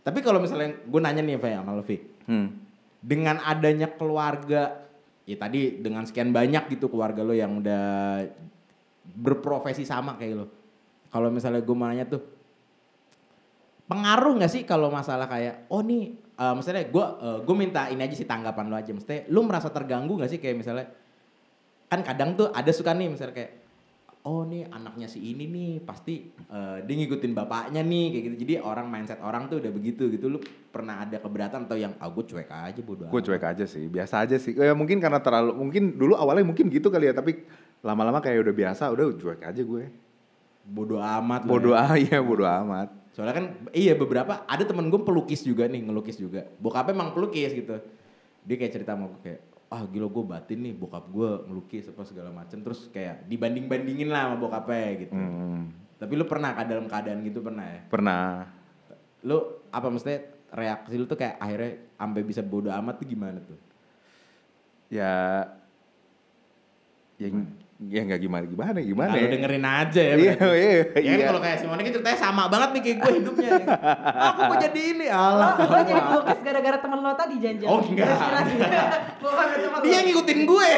[0.00, 2.48] Tapi kalau misalnya gue nanya nih Pak sama Lovi, Hmm.
[3.00, 4.84] Dengan adanya keluarga
[5.24, 8.24] ya tadi dengan sekian banyak gitu keluarga lo yang udah
[9.16, 10.46] berprofesi sama kayak lo.
[11.10, 12.22] Kalau misalnya gue mau nanya tuh
[13.90, 17.06] pengaruh nggak sih kalau masalah kayak oh nih eh, misalnya gue
[17.42, 20.56] gue minta ini aja sih tanggapan lo aja mesti lu merasa terganggu nggak sih kayak
[20.62, 20.86] misalnya
[21.90, 23.59] kan kadang tuh ada suka nih misalnya kayak
[24.20, 28.52] oh nih anaknya si ini nih pasti eh, dia ngikutin bapaknya nih kayak gitu jadi
[28.60, 32.24] orang mindset orang tuh udah begitu gitu lu pernah ada keberatan atau yang ah gue
[32.28, 34.52] cuek aja bodo Gue amat." cuek aja sih, biasa aja sih.
[34.52, 37.42] Ya mungkin karena terlalu, mungkin dulu awalnya mungkin gitu kali ya, tapi
[37.80, 39.84] lama-lama kayak udah biasa, udah cuek aja gue.
[40.60, 41.96] bodo amat Bodoh ya.
[41.98, 42.92] iya bodoh amat.
[43.10, 47.50] soalnya kan iya beberapa ada temen gue pelukis juga nih ngelukis juga bokapnya emang pelukis
[47.50, 47.74] gitu
[48.46, 52.02] dia kayak cerita sama gue kayak ah gila gue batin nih bokap gue ngelukis apa
[52.02, 52.58] segala macem.
[52.58, 55.14] Terus kayak dibanding bandingin lah sama bokapnya gitu.
[55.14, 57.80] Hmm, tapi lu pernah kan dalam keadaan gitu pernah ya?
[57.86, 58.24] Pernah.
[59.20, 59.36] lu
[59.68, 63.58] apa maksudnya reaksi lu tuh kayak akhirnya sampai bisa bodo amat tuh gimana tuh?
[64.90, 65.44] Ya,
[67.20, 67.28] ya,
[67.80, 69.08] ya nggak gimana gimana gimana.
[69.08, 69.30] Nah, lu ya.
[69.32, 71.26] dengerin aja ya Iya, iya, Ya iya.
[71.26, 73.50] kalau kayak Simone kan ceritanya sama banget nih kayak gue hidupnya.
[74.28, 75.50] Aku mau jadi ini, Lo, alah.
[75.56, 77.68] lo jadi pelukis gara-gara temen lo tadi janjian.
[77.68, 78.08] Oh, enggak.
[79.24, 79.30] Lo.
[79.80, 80.70] Dia ngikutin gue.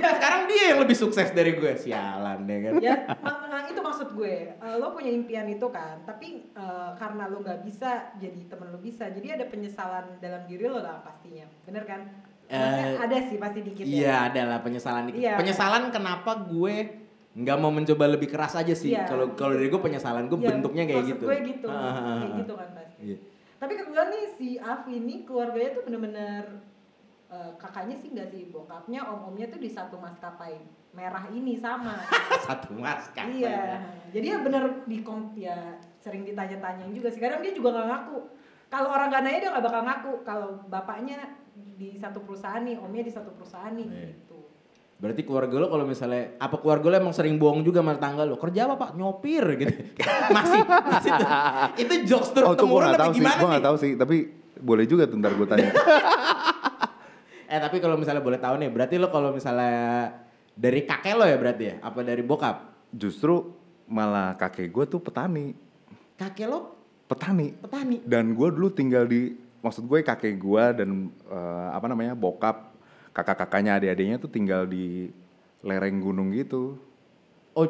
[0.00, 1.72] Sekarang dia yang lebih sukses dari gue.
[1.78, 2.72] Sialan deh kan.
[2.78, 7.38] ya ma- itu maksud gue Eh, lo punya impian itu kan tapi eh, karena lo
[7.38, 11.84] nggak bisa jadi temen lo bisa jadi ada penyesalan dalam diri lo lah pastinya bener
[11.84, 12.00] kan
[12.48, 15.20] Maksudnya Eh, ada sih pasti dikit Iya, adalah penyesalan dikit.
[15.20, 15.36] Iya.
[15.36, 16.74] Penyesalan kenapa gue
[17.34, 18.90] nggak mau mencoba lebih keras aja sih.
[18.90, 19.04] Iya.
[19.04, 21.24] Kalau kalau dari gue penyesalan gue Iya, bentuknya kayak maksud gitu.
[21.24, 23.16] gue gitu Ah, ah, ah, kayak gitu kan pasti Iya.
[23.58, 26.42] tapi kebetulan nih si Avi ini keluarganya tuh bener-bener
[27.28, 30.56] eh, kakaknya sih nggak sih bokapnya om-omnya tuh di satu maskapai
[30.90, 32.00] merah ini sama
[32.48, 33.28] Satu mas kan.
[33.28, 37.20] Iya, jadi ya bener di kom ya sering ditanya-tanya juga sih.
[37.20, 38.18] Kadang dia juga nggak ngaku.
[38.68, 40.12] Kalau orang gak nanya dia nggak bakal ngaku.
[40.22, 41.18] Kalau bapaknya
[41.74, 44.06] di satu perusahaan nih, omnya di satu perusahaan nih Iya.
[44.12, 44.38] gitu.
[44.98, 48.34] Berarti keluarga lo kalau misalnya apa keluarga lo emang sering bohong juga sama tetangga lo.
[48.34, 48.90] Kerja apa Pak?
[48.92, 49.74] Nyopir gitu.
[50.36, 51.28] masih masih tuh.
[51.86, 53.50] Itu jokes turun Oh temurun nggak apa tahu sih, gimana gue nih?
[53.52, 54.16] nggak tahu sih, tapi
[54.58, 55.70] boleh juga tuh ntar gue tanya.
[57.48, 60.12] Eh tapi kalau misalnya boleh tahu nih, berarti lo kalau misalnya
[60.52, 61.74] dari kakek lo ya berarti ya?
[61.80, 62.56] Apa dari bokap?
[62.90, 63.40] Justru
[63.86, 65.56] malah kakek gue tuh petani,
[66.12, 67.56] Kakek lo petani.
[67.56, 68.04] petani.
[68.04, 70.90] Dan gue dulu tinggal di, maksud gue kakek gue dan
[71.24, 72.72] eh, apa namanya bokap,
[73.10, 75.10] kakak-kakaknya adik-adiknya tuh tinggal di
[75.60, 76.78] lereng gunung gitu.
[77.52, 77.66] Oh,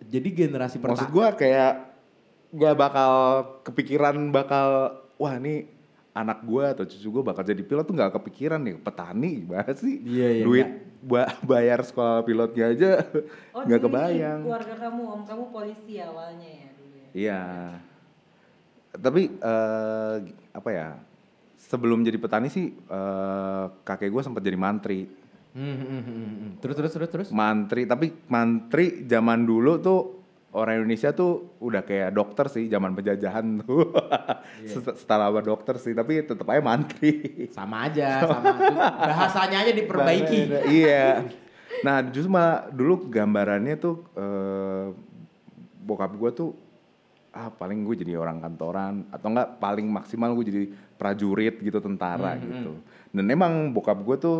[0.00, 1.14] jadi generasi Maksud pertama.
[1.14, 1.72] gue kayak
[2.50, 3.12] gak bakal
[3.62, 4.68] kepikiran bakal
[5.14, 5.68] wah ini
[6.10, 10.00] anak gue atau cucu gue bakal jadi pilot tuh nggak kepikiran nih petani gimana sih
[10.00, 12.90] Iya, iya, duit ba- bayar sekolah pilotnya aja
[13.54, 17.08] Oh, nggak ini kebayang Keluarga kamu, om kamu polisi awalnya ya dulu ya.
[17.12, 17.42] iya
[18.90, 20.16] tapi eh,
[20.50, 20.88] apa ya
[21.60, 26.50] sebelum jadi petani sih eh, kakek gue sempat jadi mantri Hmm, hmm, hmm.
[26.60, 27.28] Terus terus terus terus.
[27.30, 30.00] mantri tapi mantri zaman dulu tuh
[30.50, 33.90] orang Indonesia tuh udah kayak dokter sih zaman penjajahan tuh
[34.70, 38.54] Set- setara sama dokter sih tapi tetap aja mantri Sama aja, sama.
[39.02, 40.40] Bahasanya aja diperbaiki.
[40.46, 41.26] Bahasa- iya
[41.78, 44.86] nah justru malah dulu gambarannya tuh eh,
[45.80, 46.50] bokap gue tuh
[47.38, 50.62] ah paling gue jadi orang kantoran atau enggak paling maksimal gue jadi
[50.94, 52.76] prajurit gitu tentara gitu
[53.08, 54.38] dan emang bokap gue tuh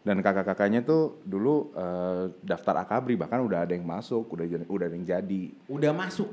[0.00, 4.94] dan kakak-kakaknya tuh dulu eh, daftar akabri bahkan udah ada yang masuk udah udah ada
[4.94, 6.26] yang jadi Udah masuk.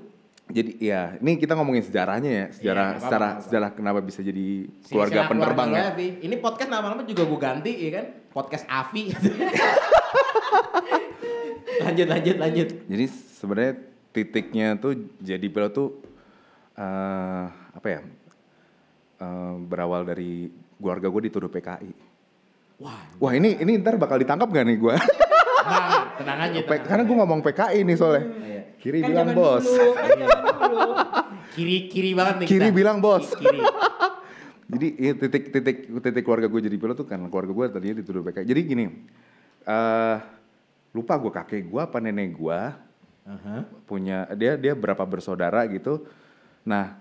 [0.47, 3.43] jadi ya ini kita ngomongin sejarahnya ya sejarah Iya, secara apa-apa.
[3.43, 6.09] sejarah kenapa bisa jadi Si- keluarga si penerbang keluarga ya.
[6.23, 8.05] Ini podcast lama-lama juga gue ganti ya kan.
[8.31, 9.11] Podcast Avi.
[11.83, 12.67] lanjut lanjut lanjut.
[12.87, 13.73] Jadi sebenarnya
[14.17, 15.89] titiknya tuh jadi pilot tuh
[16.73, 17.45] eh
[17.77, 18.01] apa ya?
[19.17, 21.91] eh, berawal dari keluarga gue dituduh PKI.
[22.77, 24.95] Wah, Wah ini ini ntar bakal ditangkap gak nih gue?
[24.97, 26.59] nah, tenang aja.
[26.65, 28.23] tenang Karena gue ngomong PKI nih soalnya.
[28.41, 28.61] Iya.
[28.77, 29.65] Kiri Kan bilang bos.
[29.65, 30.09] dulu, kan
[30.69, 30.91] dulu.
[31.57, 32.47] Kiri kiri banget nih.
[32.47, 32.77] Kiri kita.
[32.77, 33.25] bilang bos.
[33.33, 33.61] Ki- Kiri.
[34.77, 38.21] Jadi iya, titik titik titik keluarga gue jadi pilot tuh karena keluarga gue tadinya dituduh
[38.21, 38.45] PKI.
[38.45, 38.85] Jadi gini,
[39.63, 40.17] eh
[40.91, 42.59] lupa gue kakek gue apa nenek gue
[43.27, 43.67] Aha.
[43.83, 46.07] punya dia dia berapa bersaudara gitu.
[46.63, 46.95] Nah,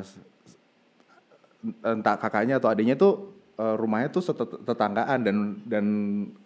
[0.00, 0.22] s-
[1.82, 4.22] entah kakaknya atau adiknya tuh eh, rumahnya tuh
[4.64, 5.86] tetanggaan dan dan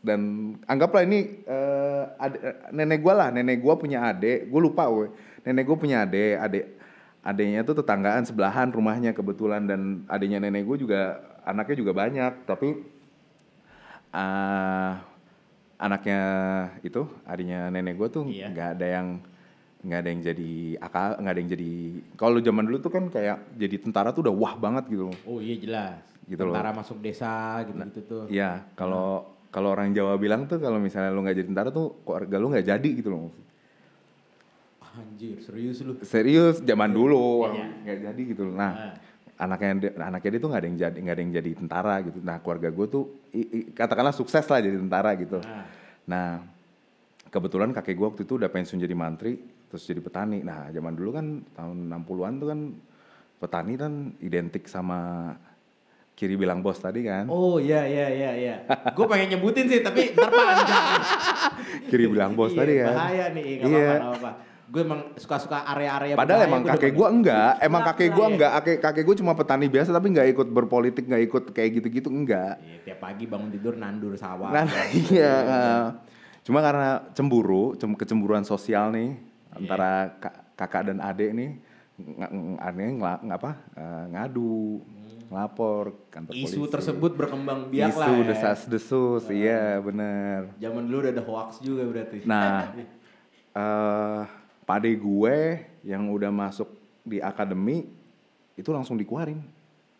[0.00, 0.20] dan
[0.64, 5.12] anggaplah ini eh, ade- nenek gua lah, nenek gua punya adik, gue lupa we.
[5.44, 6.64] Nenek gue punya adik, adik
[7.20, 12.80] adiknya tuh tetanggaan sebelahan rumahnya kebetulan dan adiknya nenek gue juga anaknya juga banyak, tapi
[14.12, 15.04] ah
[15.76, 16.20] anaknya
[16.80, 18.48] itu adiknya nenek gue tuh Iya.
[18.48, 19.08] nggak ada yang
[19.84, 21.72] nggak ada yang jadi akal nggak ada yang jadi
[22.14, 25.16] kalau zaman dulu tuh kan kayak jadi tentara tuh udah wah banget gitu loh.
[25.24, 26.00] Oh iya jelas.
[26.24, 26.56] Gitu loh.
[26.56, 28.22] Tentara masuk desa gitu-gitu tuh.
[28.26, 32.36] Iya, kalau kalau orang Jawa bilang tuh kalau misalnya lu nggak jadi tentara tuh keluarga
[32.38, 33.28] lu nggak jadi gitu loh.
[34.94, 35.98] Anjir, serius lu.
[36.00, 37.66] Serius zaman dulu Iya.
[37.82, 38.54] nggak jadi gitu loh.
[38.54, 38.94] Nah, Ah.
[39.36, 42.18] Anaknya anaknya dia tuh nggak ada yang jadi nggak ada yang jadi tentara gitu.
[42.20, 45.38] Nah, keluarga gue tuh i- i- katakanlah sukses lah jadi tentara gitu.
[45.40, 45.66] Ah.
[46.04, 46.28] Nah,
[47.26, 50.40] kebetulan kakek gue waktu itu udah pensiun jadi mantri, terus jadi petani.
[50.40, 52.60] Nah, zaman dulu kan tahun 60-an tuh kan
[53.36, 55.34] petani kan identik sama
[56.14, 57.26] kiri bilang bos tadi kan.
[57.26, 58.54] Oh iya iya iya iya.
[58.94, 60.86] Gue pengen nyebutin sih tapi ntar panjang.
[61.90, 62.94] Kiri bilang bos Iya, tadi kan.
[62.94, 63.90] Bahaya nih, gak Iya.
[63.98, 64.30] apa-apa.
[64.64, 68.30] Gue emang suka-suka area-area Padahal emang kakek gue enggak, emang kakek gue ya.
[68.30, 72.08] enggak, kakek kakek gue cuma petani biasa tapi nggak ikut berpolitik, nggak ikut kayak gitu-gitu
[72.08, 72.56] enggak.
[72.58, 74.48] Iya, tiap pagi bangun tidur nandur sawah.
[74.50, 74.64] Nah,
[75.06, 75.34] iya.
[76.40, 79.52] Cuma karena cemburu, cem- kecemburuan sosial nih Iya.
[79.54, 81.50] antara ka- kakak dan adik nih,
[82.58, 84.80] aneh ngela- ngapa eh, ngadu,
[85.26, 86.42] ngelapor kantor Hmm.
[86.42, 86.72] Isu polisi.
[86.72, 88.24] tersebut berkembang biak Isu lah ya.
[88.26, 90.56] desas-desus, iya bener.
[90.56, 92.24] Zaman dulu udah ada hoax juga berarti.
[92.24, 92.72] Nah,
[93.54, 94.22] eh
[94.64, 95.36] pade gue
[95.84, 96.68] yang udah masuk
[97.04, 97.84] di akademi
[98.56, 99.40] itu langsung dikeluarin.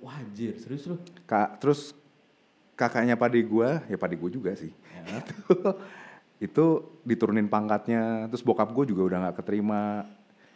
[0.00, 0.96] Wah anjir, serius lu?
[1.28, 1.92] Kak, terus
[2.76, 4.72] kakaknya pade gue, ya pade gue juga sih.
[4.72, 5.20] Ya.
[6.46, 6.64] itu
[7.06, 10.04] diturunin pangkatnya, terus bokap gue juga udah nggak keterima.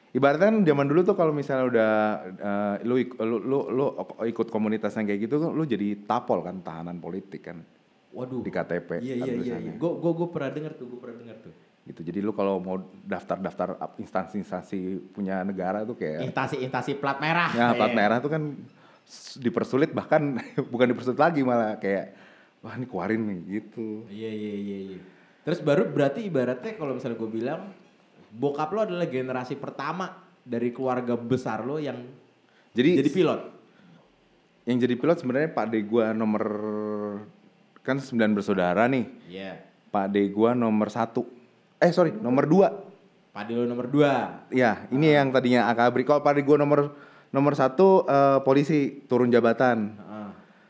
[0.08, 1.92] Ibaratnya kan zaman dulu tuh kalau misalnya udah
[2.32, 3.86] eh, lu, lu, lu, lu
[4.24, 7.60] ikut komunitas yang kayak gitu, lu jadi tapol kan, tahanan politik kan
[8.12, 8.40] Waduh.
[8.40, 9.04] di KTP.
[9.04, 9.34] Iya kan iya iya.
[9.36, 9.72] tulisannya.
[9.76, 11.54] Gue gue gue pernah denger tuh, gue pernah denger tuh.
[11.88, 14.76] Gitu jadi lu kalau mau daftar-daftar instansi-instansi
[15.08, 17.48] punya negara tuh kayak Instansi-instansi plat merah.
[17.50, 17.96] ya plat Iya.
[17.96, 18.42] merah tuh kan
[19.34, 20.36] dipersulit bahkan
[20.72, 22.12] bukan dipersulit lagi malah kayak
[22.60, 25.00] wah ini keluarin nih gitu Iya iya iya iya.
[25.40, 27.72] Terus baru berarti ibaratnya kalau misalnya gue bilang
[28.28, 31.96] bokap lo adalah generasi pertama dari keluarga besar lo yang
[32.70, 33.40] jadi jadi pilot.
[34.64, 36.44] yang jadi pilot sebenarnya pak de gua nomor
[37.80, 39.52] kan sembilan bersaudara nih Iya.
[39.88, 41.24] pak de gua nomor satu
[41.78, 42.68] eh sorry nomor dua
[43.28, 44.42] Padi lo nomor dua.
[44.50, 46.98] ya ini yang tadinya akabri kalau pak de gua nomor
[47.30, 50.18] nomor satu eh, polisi turun jabatan Heeh.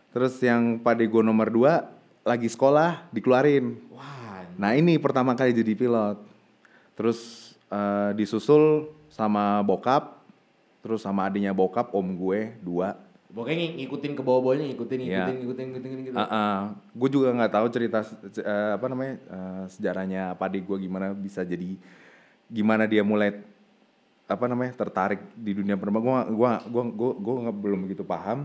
[0.08, 3.76] Terus yang pade gue nomor 2 lagi sekolah dikeluarin.
[3.92, 4.44] Wah.
[4.56, 6.18] Nah ini pertama kali jadi pilot.
[6.96, 10.18] Terus eh, disusul sama bokap,
[10.80, 12.96] terus sama adiknya bokap om gue dua.
[13.38, 15.38] Pokoknya ng- ngikutin ke bawah-bawahnya, ngikutin, ngikutin, Iya.
[15.38, 16.18] ngikutin, ngikutin, ngikutin.
[16.90, 17.98] gue juga nggak tahu cerita
[18.34, 21.78] eh, apa namanya eh, sejarahnya pade gue gimana bisa jadi
[22.50, 23.38] gimana dia mulai
[24.26, 28.44] apa namanya tertarik di dunia penerbang gua gua gua gua gua nggak belum begitu paham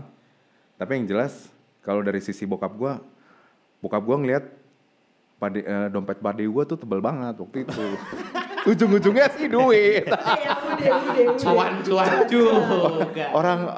[0.78, 1.50] tapi yang jelas
[1.84, 3.02] kalau dari sisi bokap gua
[3.80, 4.44] bokap gua ngelihat
[5.36, 7.84] pade, eh, dompet pade gua tuh tebal banget waktu itu
[8.64, 10.08] ujung-ujungnya sih duit.
[11.36, 12.56] Cuan-cuan juga.
[13.36, 13.68] orang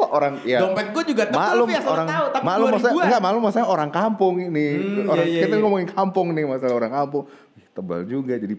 [0.00, 2.74] orang ya Dompet gue juga maklum lo orang tahu, tapi maklum 2000-an.
[2.74, 5.62] maksudnya enggak maklum maksudnya orang kampung ini Hmm, orang iya, iya, kita iya.
[5.62, 7.24] ngomongin kampung nih masalah orang kampung
[7.70, 8.54] tebal juga jadi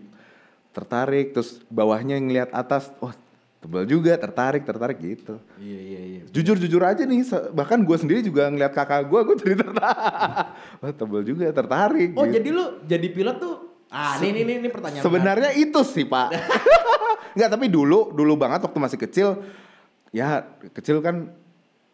[0.69, 3.15] tertarik terus bawahnya ngelihat atas wah
[3.57, 6.21] tebal juga tertarik tertarik gitu Iya iya iya.
[6.29, 10.45] jujur jujur aja nih bahkan gue sendiri juga ngelihat kakak gue gue jadi tertarik
[10.77, 12.35] wah tebal juga tertarik Oh gitu.
[12.35, 13.55] jadi lu jadi pilot tuh
[13.87, 15.07] Ah, ini ini ini pertanyaan.
[15.07, 16.27] Sebenarnya itu sih pak.
[17.37, 19.39] Enggak tapi dulu dulu banget waktu masih kecil
[20.15, 21.27] ya kecil kan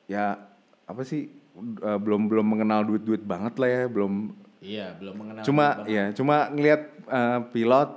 [0.06, 0.38] ya
[0.86, 1.26] apa sih
[1.58, 4.14] eh, belum belum mengenal duit duit banget lah ya belum.
[4.62, 5.42] Iya, belum mengenal.
[5.42, 7.90] cuma ya cuma ngelihat eh, pilot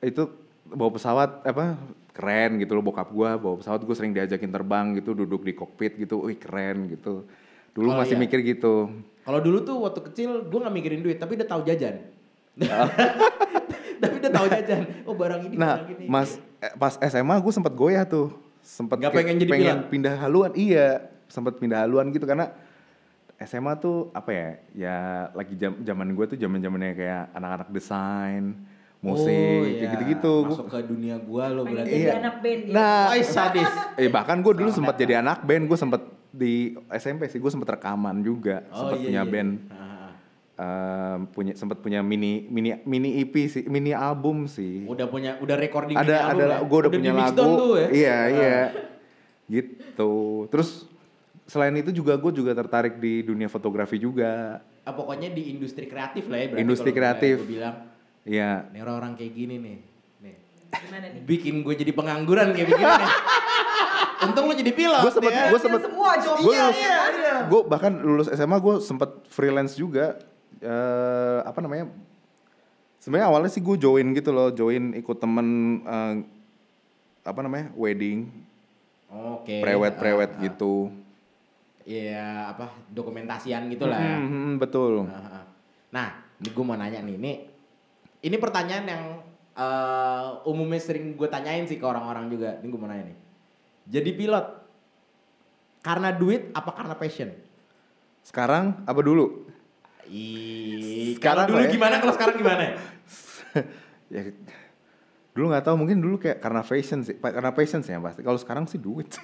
[0.00, 0.22] itu
[0.64, 1.74] bawa pesawat apa
[2.12, 5.94] keren gitu loh bokap gua bawa pesawat gue sering diajakin terbang gitu duduk di kokpit
[5.96, 7.26] gitu wih keren gitu
[7.70, 8.22] dulu Oh, masih iya.
[8.22, 8.90] mikir gitu
[9.22, 12.00] Kalau dulu tuh waktu kecil gue nggak mikirin duit, tapi udah tahu jajan.
[12.58, 12.88] Oh.
[14.00, 14.82] tapi udah tahu jajan.
[15.04, 16.04] Oh barang ini, Nah, barang ini.
[16.06, 18.32] mas eh, pas SMA gue sempat goyah tuh,
[18.68, 19.88] sempat Nggak pengen jadi pengen pilot?
[19.88, 20.86] pindah haluan, iya,
[21.24, 22.52] sempat pindah haluan gitu karena
[23.40, 24.96] SMA tuh apa ya, ya
[25.32, 28.44] lagi jam zaman gue tuh zaman zamannya kayak anak-anak desain,
[28.98, 29.88] musik, Oh, kayak iya.
[29.88, 30.34] gitu-gitu.
[30.44, 31.86] Masuk ke dunia gua lo berarti.
[31.88, 32.12] jadi Iya.
[32.18, 32.74] anak band dia.
[32.74, 33.70] Nah, Oi, sadis.
[34.02, 36.54] eh bahkan gue dulu sempat jadi anak band, gue sempat di
[36.92, 39.30] SMP sih, gue sempat rekaman juga, Oh, sempat iya, punya iya.
[39.32, 39.50] band.
[39.64, 39.97] Ah, ah.
[40.58, 44.82] Eh, punya sempat punya mini mini mini EP sih, mini album sih.
[44.90, 46.58] Udah punya, udah recording ada mini ada album ya?
[46.58, 47.88] gue udah, punya di mix lagu tuh ya?
[47.94, 48.24] iya Ah.
[48.26, 48.58] iya
[49.46, 50.12] gitu
[50.50, 50.84] terus
[51.46, 56.26] selain itu juga gue juga tertarik di dunia fotografi juga Ah, pokoknya di industri kreatif
[56.26, 57.36] lah ya berarti Industri kreatif.
[57.44, 57.76] Gue bilang,
[58.24, 59.76] iya nih orang-orang kayak gini nih.
[60.18, 60.34] Nih.
[60.74, 61.20] Gimana nih?
[61.22, 63.12] Bikin gue jadi pengangguran kayak begini nih.
[64.24, 65.44] Untung lo jadi pilot gue sempet ya.
[65.52, 66.36] gue sempet semua job.
[66.40, 67.34] gue Iya, iya, iya.
[67.46, 70.18] gue bahkan lulus SMA gue sempet freelance juga
[70.58, 71.86] eh apa namanya
[72.98, 75.46] sebenarnya awalnya sih gue join gitu loh join ikut temen
[75.82, 76.14] eh,
[77.22, 78.26] apa namanya wedding
[79.08, 79.62] Oke.
[79.62, 80.42] prewed prewed Ah, ah.
[80.44, 80.74] gitu
[81.88, 84.20] Iya, apa dokumentasian gitu lah ya.
[84.20, 85.44] Hmm, hmm, betul Ah, ah.
[85.88, 87.32] Nah, ini gue mau nanya nih, ini
[88.20, 89.04] ini pertanyaan yang
[89.56, 92.60] eh, umumnya sering gue tanyain sih ke orang-orang juga.
[92.60, 93.18] Ini gue mau nanya nih.
[93.88, 94.46] Jadi pilot
[95.80, 97.32] karena duit apa karena passion?
[98.20, 99.48] sekarang apa dulu
[100.08, 101.72] Ih, Sekarang kalau dulu ya.
[101.72, 101.94] gimana?
[102.00, 102.62] Kalau sekarang gimana?
[104.14, 104.22] ya
[105.32, 108.34] dulu nggak tahu mungkin dulu kayak karena fashion sih karena passion sih yang pasti kalau
[108.34, 109.06] sekarang sih duit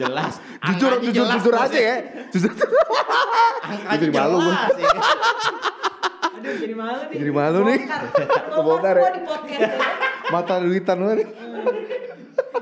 [0.00, 0.42] jelas.
[0.74, 1.96] jujur Angkanya jujur jelas, jujur aja ya
[2.34, 2.50] jujur
[3.94, 4.90] Jadi malu jelas, ya.
[6.34, 7.16] Aduh jadi malu nih.
[7.16, 7.78] Jadi malu nih.
[8.52, 8.94] Kebongkar.
[8.94, 9.00] Ya.
[9.00, 9.70] semua di podcast ya.
[10.28, 11.18] mata duitan banget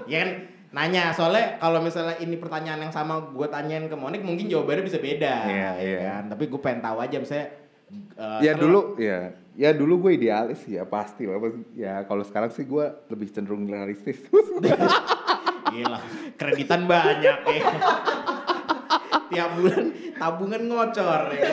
[0.07, 0.29] Ya kan
[0.72, 4.98] nanya soalnya kalau misalnya ini pertanyaan yang sama gue tanyain ke Monik mungkin jawabannya bisa
[4.98, 5.35] beda.
[5.44, 5.98] Iya, ya iya.
[6.08, 6.24] Kan?
[6.32, 7.46] Tapi gue pengen tahu aja misalnya
[7.92, 11.37] eh, ya dulu ya ya dulu gue idealis ya pasti lah
[11.76, 14.16] ya kalau sekarang sih gue lebih cenderung realistis
[15.72, 16.00] Gila,
[16.37, 17.64] kreditan banyak ya.
[19.32, 19.87] Tiap bulan
[20.20, 21.52] tabungan ngocor ya.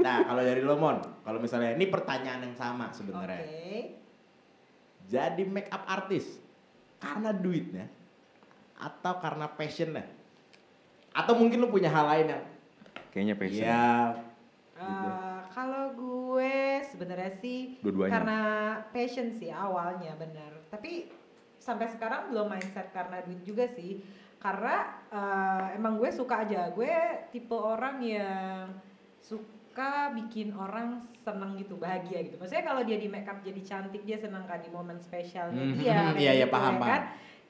[0.00, 3.04] Nah, kalau dari lo Mon, kalau misalnya ini pertanyaan yang sama Oke.
[3.04, 3.44] sebenarnya.
[5.12, 6.40] Jadi make up artist
[6.96, 7.84] karena duitnya
[8.82, 10.02] atau karena passionnya?
[11.12, 12.44] Atau mungkin lo punya hal lain yang
[13.08, 13.86] kayaknya passion Iya.
[14.74, 18.12] Eh, kalau gue sebenarnya sih Dua-duanya.
[18.12, 18.38] karena
[18.90, 20.50] passion sih awalnya bener.
[20.66, 21.06] Tapi
[21.56, 24.02] sampai sekarang belum mindset karena duit juga sih.
[24.36, 26.72] Karena eh, emang gue suka aja.
[26.72, 26.90] Gue
[27.30, 28.74] tipe orang yang
[29.22, 32.34] suka bikin orang seneng gitu, bahagia gitu.
[32.36, 35.74] Maksudnya kalau dia di make up jadi cantik, dia senang kan di momen spesialnya Mhm,
[35.78, 35.94] dia.
[36.18, 37.02] iya, iya, gitu paham, ya paham.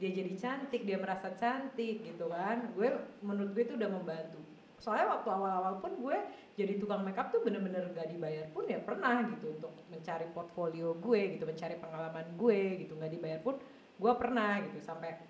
[0.02, 2.74] Dia jadi cantik, dia merasa cantik gitu kan.
[2.74, 2.90] Gue
[3.22, 4.42] menurut gue itu udah membantu.
[4.82, 6.18] Soalnya waktu awal-awal pun gue
[6.58, 11.38] jadi tukang makeup tuh bener-bener gak dibayar pun ya pernah gitu untuk mencari portfolio gue
[11.38, 12.98] gitu mencari pengalaman gue gitu.
[12.98, 13.62] Nggak dibayar pun
[14.02, 14.82] gue pernah gitu.
[14.82, 15.22] Sampai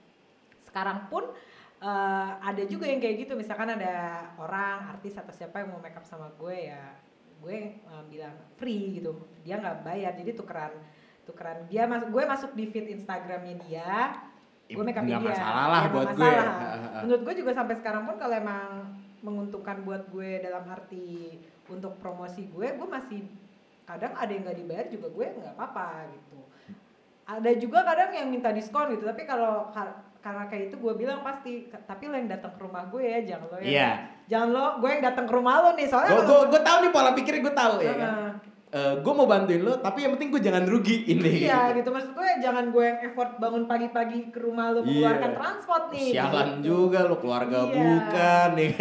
[0.65, 1.29] sekarang pun
[1.85, 3.37] eh, ada juga yang kayak gitu.
[3.37, 6.97] Misalkan ada orang artis atau siapa yang mau makeup sama gue ya
[7.45, 9.21] gue eh, bilang free gitu.
[9.45, 10.73] Dia nggak bayar jadi tukeran
[11.29, 11.69] tukeran.
[11.69, 14.17] Dia masuk gue masuk di feed Instagramnya dia
[14.73, 16.25] gue make upin Nggak dia masalah lah Ya, nggak buat gue.
[16.27, 17.01] masalah.
[17.01, 18.69] menurut gue juga sampai sekarang pun kalau emang
[19.19, 23.23] menguntungkan buat gue dalam arti untuk promosi gue gue masih
[23.83, 26.39] kadang ada yang nggak dibayar juga gue nggak apa-apa gitu
[27.25, 31.19] ada juga kadang yang minta diskon gitu tapi kalau kar- karena kayak itu gue bilang
[31.21, 33.91] pasti "K- tapi lo yang datang ke rumah gue ya jangan lo yang Iya.
[34.29, 36.91] jangan lo gue yang datang ke rumah lo nih soalnya Gue gue gue tahu nih
[36.91, 38.11] pola pikirnya gue tahu ya kan.
[38.73, 38.95] Heeh.
[38.99, 42.29] gue mau bantuin lo tapi yang penting gue jangan rugi ini Iya gitu maksud gue
[42.41, 45.37] jangan gue yang effort bangun pagi-pagi ke rumah lo mengeluarkan Iya.
[45.37, 46.09] transport nih.
[46.11, 46.65] sialan gitu.
[46.67, 47.77] juga lo keluarga Iya.
[47.77, 48.73] bukan nih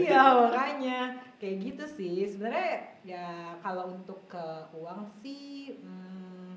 [0.00, 0.98] iya makanya
[1.36, 3.26] kayak gitu sih sebenarnya ya
[3.60, 6.56] kalau untuk ke uang sih hmm,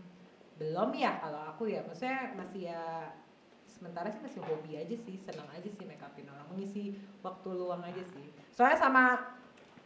[0.56, 3.12] belum ya kalau aku ya maksudnya masih ya
[3.67, 7.84] sementara sih masih hobi aja sih senang aja sih make upin orang mengisi waktu luang
[7.84, 9.04] aja sih soalnya sama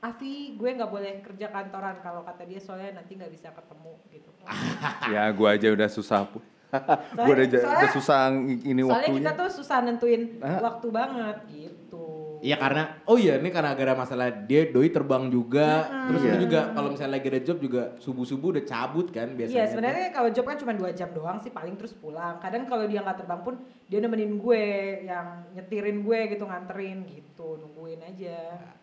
[0.01, 4.29] Afi gue nggak boleh kerja kantoran kalau kata dia soalnya nanti nggak bisa ketemu gitu
[5.13, 6.41] ya gua aja udah susah pu-
[7.15, 10.57] gua udah, udah soalnya- susah ini soalnya waktunya kita tuh susah nentuin Ah.
[10.59, 12.05] waktu banget gitu
[12.41, 16.31] Iya karena oh iya ini karena gara masalah dia doi terbang juga terus Iya.
[16.33, 19.53] lu juga kalau misalnya lagi ada job juga subuh subuh udah cabut kan biasanya.
[19.53, 22.41] Iya sebenarnya kalau job kan cuma dua jam doang sih paling terus pulang.
[22.41, 24.63] Kadang kalau dia nggak terbang pun dia nemenin gue
[25.05, 28.57] yang nyetirin gue gitu nganterin gitu nungguin aja.
[28.57, 28.80] Nah,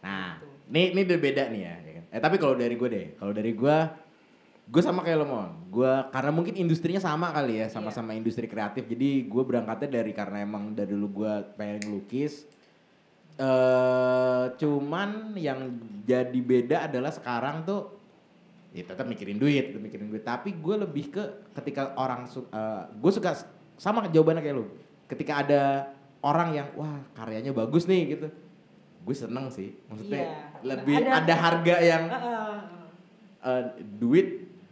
[0.00, 0.46] Gitu.
[0.72, 1.74] ini ini udah beda nih ya.
[1.80, 2.04] ya kan?
[2.10, 3.76] Eh tapi kalau dari gue deh, kalau dari gue,
[4.70, 5.50] gue sama kayak lo mon.
[5.68, 8.86] Gue karena mungkin industrinya sama kali ya, sama-sama industri kreatif.
[8.88, 12.46] Jadi gue berangkatnya dari karena emang dari dulu gue pengen ngelukis.
[13.40, 17.96] eh cuman yang jadi beda adalah sekarang tuh
[18.76, 20.24] ya tetap mikirin duit, tetap mikirin duit.
[20.24, 21.24] Tapi gue lebih ke
[21.56, 22.44] ketika orang su
[23.00, 23.36] gue suka
[23.80, 24.68] sama jawabannya kayak lu.
[25.08, 25.62] Ketika ada
[26.20, 28.28] orang yang wah karyanya bagus nih gitu,
[29.00, 29.74] gue seneng sih.
[29.86, 30.36] Maksudnya Iya.
[30.62, 32.54] lebih Ada- ada, harga yang Heeh.
[33.40, 33.62] eh,
[33.96, 34.28] duit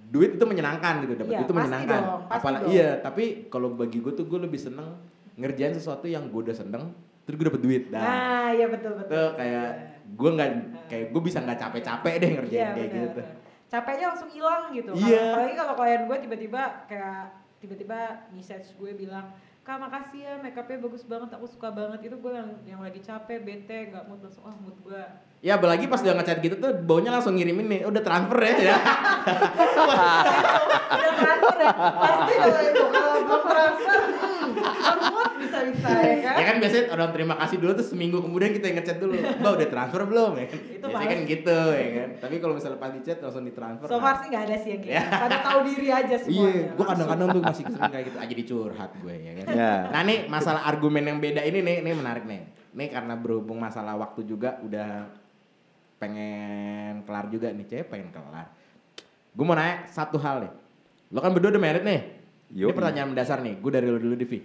[0.07, 2.01] duit itu menyenangkan gitu dapat Iya, itu menyenangkan.
[2.01, 2.73] dong, Apalagi dong.
[2.73, 4.97] iya, tapi kalau bagi gue tuh gue lebih seneng
[5.35, 7.83] ngerjain sesuatu yang gue udah seneng terus gue dapet duit.
[7.89, 9.13] Nah, Nah, iya betul betul.
[9.13, 9.69] tuh kayak
[10.09, 10.51] gue nggak
[10.87, 13.05] kayak gue bisa nggak capek-capek deh ngerjain Iya, kayak bener.
[13.07, 13.21] gitu.
[13.69, 14.91] Capeknya langsung hilang gitu.
[14.91, 15.21] Kalau- Iya.
[15.29, 17.21] Apalagi kalau klien gue tiba-tiba kayak
[17.59, 17.99] tiba-tiba
[18.31, 19.29] message gue bilang
[19.69, 23.05] Kak makasih ya make upnya bagus banget aku suka banget itu gue yang, yang lagi
[23.05, 25.03] capek bete gak mood langsung ah mood gue
[25.45, 28.53] Ya apalagi pas dia ngechat gitu tuh baunya langsung ngirimin nih, udah transfer ya.
[28.65, 28.77] ya.
[30.89, 35.28] udah transfer ya pasti kalau itu kalau belum transfer hmm,
[35.59, 38.19] on mood bisa bisa ya kan ya kan biasanya orang terima kasih dulu tuh seminggu
[38.23, 40.59] kemudian kita yang ngechat dulu, mbak udah transfer belum ya kan?
[40.63, 42.09] Itu Biasanya kan gitu ya kan.
[42.23, 43.87] Tapi kalau misalnya pas di chat langsung ditransfer.
[43.87, 44.03] so nah.
[44.03, 45.03] far sih nggak ada sih yang Ya.
[45.03, 48.35] gitu pada tahu diri aja semuanya Iya, gue kadang-kadang tuh masih kesering kayak gitu aja
[48.39, 49.47] dicurhat gue ya kan.
[49.53, 49.75] Ya.
[49.91, 52.43] Nah nih masalah argumen yang beda ini nih, ini menarik nih.
[52.79, 55.09] Nih karena berhubung masalah waktu juga udah
[55.99, 58.47] pengen kelar juga nih, cewek pengen kelar.
[59.35, 60.53] Gue mau nanya satu hal nih.
[61.11, 62.01] Lo kan berdua udah married nih.
[62.49, 62.73] Ini Yoi.
[62.73, 64.41] pertanyaan mendasar nih, gue dari lo dulu Divi.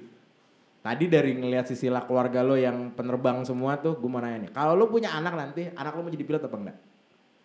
[0.83, 4.51] Tadi dari ngelihat sisilah keluarga lo yang penerbang semua tuh, gue mau nanya nih.
[4.51, 6.77] Kalau lo punya anak nanti, anak lo mau jadi pilot apa enggak?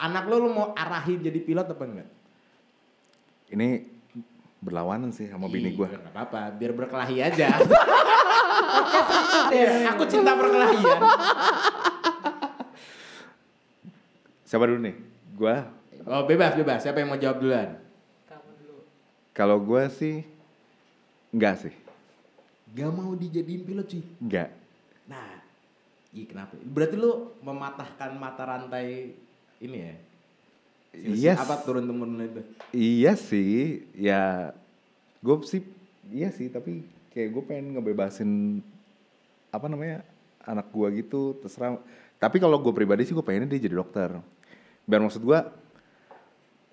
[0.02, 2.08] Anak lo lo mau arahin jadi pilot apa enggak?
[3.54, 3.68] Ini
[4.58, 5.86] berlawanan sih sama bini Iya, gua.
[5.86, 7.48] nggak apa-apa, biar berkelahi aja.
[9.48, 9.94] Iya.
[9.94, 11.00] Aku cinta perkelahian.
[14.44, 14.96] Siapa dulu nih?
[15.32, 15.56] Gua.
[16.04, 16.82] Oh bebas bebas.
[16.82, 17.78] Siapa yang mau jawab duluan?
[18.26, 18.76] kamu dulu
[19.32, 20.26] Kalau gua sih
[21.30, 21.74] enggak sih.
[22.76, 24.02] Gak mau dijadiin pilot cuy.
[24.20, 24.48] Enggak.
[25.08, 25.40] Nah,
[26.12, 26.52] iya kenapa?
[26.60, 29.16] Berarti lu mematahkan mata rantai
[29.62, 29.94] ini ya?
[30.98, 31.32] Iya.
[31.38, 32.42] Apa turun temurun itu?
[32.72, 34.52] Iya sih, ya
[35.18, 35.62] gue sih
[36.08, 38.62] iya sih tapi kayak gue pengen ngebebasin
[39.50, 40.06] apa namanya
[40.44, 41.76] anak gua gitu terserah.
[42.18, 44.10] Tapi kalau gue pribadi sih gue pengennya dia jadi dokter.
[44.88, 45.52] Biar maksud gua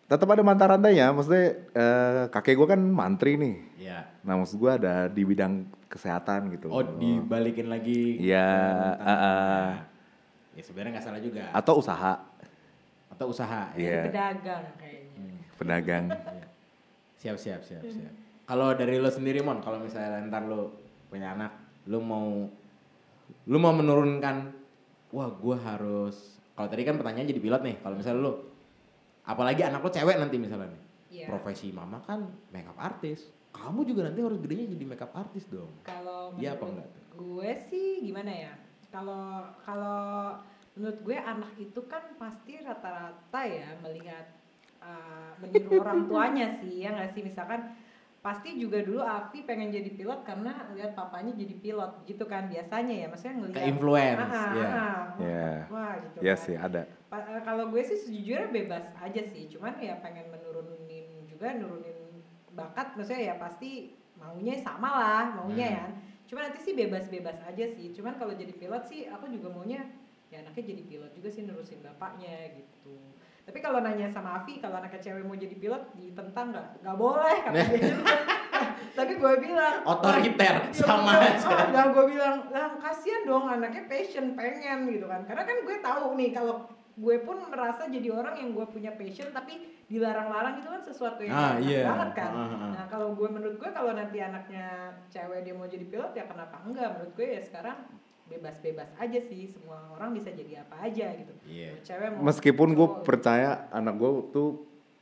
[0.06, 1.10] tetap ada mata rantainya.
[1.14, 3.56] Maksudnya eh, kakek gue kan mantri nih.
[3.82, 4.00] Iya.
[4.26, 6.74] Nah maksud gua ada di bidang kesehatan gitu.
[6.74, 8.18] Oh dibalikin lagi.
[8.18, 8.50] Iya,
[8.98, 9.66] ke ah, ah.
[10.58, 11.44] Ya sebenarnya nggak salah juga.
[11.54, 12.14] Atau usaha
[13.14, 13.72] Atau usaha.
[13.78, 13.80] ya.
[13.80, 14.02] Iya.
[14.10, 15.06] pedagang kayaknya
[15.56, 16.06] pedagang.
[16.12, 16.46] Iya.
[17.22, 18.14] Siap siap siap siap.
[18.46, 20.78] Kalau dari lo sendiri mon, kalau misalnya ntar lo
[21.10, 21.54] punya anak,
[21.90, 22.46] lo mau
[23.46, 24.54] lo mau menurunkan,
[25.10, 26.38] wah gue harus.
[26.54, 27.76] Kalau tadi kan pertanyaan jadi pilot nih.
[27.82, 28.34] Kalau misalnya lo,
[29.26, 31.28] apalagi anak lo cewek nanti misalnya nih, Iya.
[31.28, 33.30] profesi mama kan makeup artist.
[33.50, 35.72] Kamu juga nanti harus gedenya jadi makeup artist dong.
[35.82, 37.02] Kalau Iya apa enggak tuh?
[37.16, 38.54] Gue sih gimana ya?
[38.90, 40.36] Kalau kalau
[40.72, 44.28] menurut gue anak itu kan pasti rata-rata ya melihat
[44.78, 47.72] uh, meniru orang tuanya sih ya nggak sih misalkan
[48.20, 52.92] pasti juga dulu Afi pengen jadi pilot karena lihat papanya jadi pilot gitu kan biasanya
[52.92, 54.68] ya maksudnya ngelihat Ke influence, Ah, ah, iya.
[54.68, 55.50] ah, Iya.
[55.70, 56.44] wah gitu Iya kan.
[56.44, 56.82] sih ada.
[57.16, 61.96] Eh, kalau gue sih sejujurnya bebas aja sih cuman ya pengen menurunin juga nurunin
[62.52, 65.78] bakat maksudnya ya pasti maunya sama lah maunya Hmm.
[65.80, 65.86] ya
[66.26, 69.88] cuman nanti sih bebas-bebas aja sih cuman kalau jadi pilot sih aku juga maunya
[70.28, 72.98] ya anaknya jadi pilot juga sih nerusin bapaknya gitu
[73.46, 77.38] tapi kalau nanya sama Afi kalau anaknya cewek mau jadi pilot ditentang nggak nggak boleh
[77.46, 77.96] kata dia
[78.98, 83.92] tapi gue bilang Otoriter, "Wah, sama ya, aja." Nah, gue bilang, lah kasihan dong anaknya
[83.92, 85.28] passion pengen gitu kan.
[85.28, 86.64] Karena kan gue tahu nih kalau
[86.96, 91.36] gue pun merasa jadi orang yang gue punya passion tapi dilarang-larang itu kan sesuatu yang
[91.36, 91.84] Ah, iya.
[91.86, 92.32] banget kan.
[92.32, 92.72] Ah, ah, ah.
[92.72, 94.68] Nah kalau gue menurut gue kalau nanti anaknya
[95.10, 96.96] cewek dia mau jadi pilot ya kenapa enggak?
[96.96, 97.78] Menurut gue ya sekarang
[98.26, 101.34] bebas-bebas aja sih semua orang bisa jadi apa aja gitu.
[101.46, 101.70] Iya.
[101.70, 103.04] Mau Cewek mau Meskipun gue cowok.
[103.04, 104.50] percaya anak gue tuh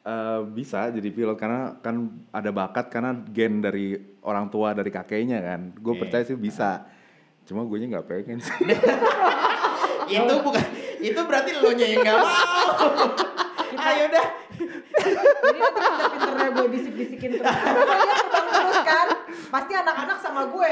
[0.04, 1.96] eh, bisa jadi pilot karena kan
[2.30, 5.72] ada bakat karena gen dari orang tua dari kakeknya kan.
[5.74, 6.02] Gue Oke.
[6.04, 6.90] percaya sih bisa.
[7.44, 8.52] Cuma gue nya nggak pengen sih.
[10.10, 10.64] itu bukan
[11.04, 12.68] itu berarti lo nya yang nggak mau
[13.86, 17.50] ayo dah Jadi nanti pinter-pinternya gue bisik-bisikin terus.
[17.50, 19.08] Karena dia terbang terus kan.
[19.50, 20.72] Pasti anak-anak sama gue.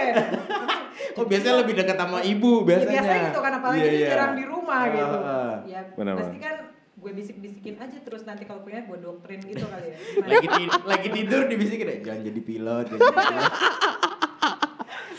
[1.17, 4.07] oh biasanya lebih dekat sama ibu Ya, biasanya biasanya gitu kan apalagi dia iya.
[4.07, 5.17] jarang di rumah Ah, gitu.
[5.19, 5.53] ah.
[5.65, 6.55] Ya Benar, pasti kan
[6.93, 9.97] gue bisik-bisikin aja terus nanti kalau punya gue doktrin gitu kali ya.
[10.29, 13.53] Lagi ti- lagi tidur dibisikin "Eh, jangan jadi pilot jangan jadi pilot."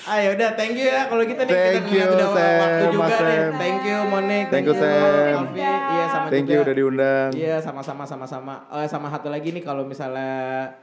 [0.02, 2.84] Ayo udah thank you ya kalau kita nih kita Thank you, ngeliat udah Sam, waktu
[2.90, 3.22] juga Mas nih.
[3.22, 3.52] Sam.
[3.54, 5.38] Thank you Monik, Thank you, Sam.
[5.46, 5.62] Alfi.
[5.62, 6.54] Iya sama Thank juga.
[6.54, 7.30] you udah diundang.
[7.38, 8.54] Iya sama-sama sama-sama.
[8.66, 10.74] Oh sama satu lagi nih kalau misalnya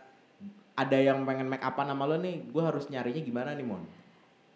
[0.79, 3.83] ada yang pengen make upan sama lo nih, gue harus nyarinya gimana nih Mon?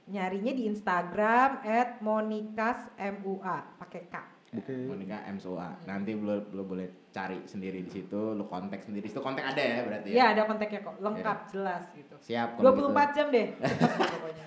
[0.07, 1.59] Nyarinya di Instagram
[1.99, 4.15] @monikasmua pakai K.
[4.53, 4.73] Oke.
[4.85, 5.69] Monika MSOA.
[5.89, 9.09] Nanti lo, lo boleh cari sendiri di situ, lo kontak sendiri.
[9.09, 10.15] Itu kontak ada ya berarti ya?
[10.15, 12.15] Ya ada kontaknya kok, lengkap jelas gitu.
[12.21, 13.11] Siap kalau 24 gitu.
[13.17, 13.47] jam deh.
[14.13, 14.45] pokoknya.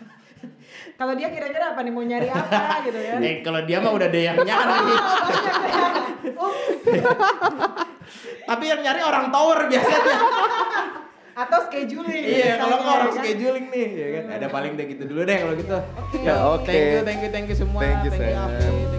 [0.97, 3.15] Kalau dia kira-kira apa nih mau nyari apa gitu ya.
[3.19, 4.79] Eh kalau dia mah udah ada yang nyari.
[6.37, 6.69] Ups.
[8.47, 10.19] Tapi yang nyari orang tower biasanya.
[11.37, 12.25] Atau scheduling.
[12.25, 13.25] iya, kalau nggak orang ya kan?
[13.29, 14.25] scheduling nih, ya kan.
[14.41, 15.77] Ada paling deh gitu dulu deh kalau gitu.
[15.77, 16.19] Oke.
[16.25, 16.65] Ya, Oke.
[16.65, 17.81] Thank you, thank you, thank you semua.
[17.85, 18.96] Thank you, thank you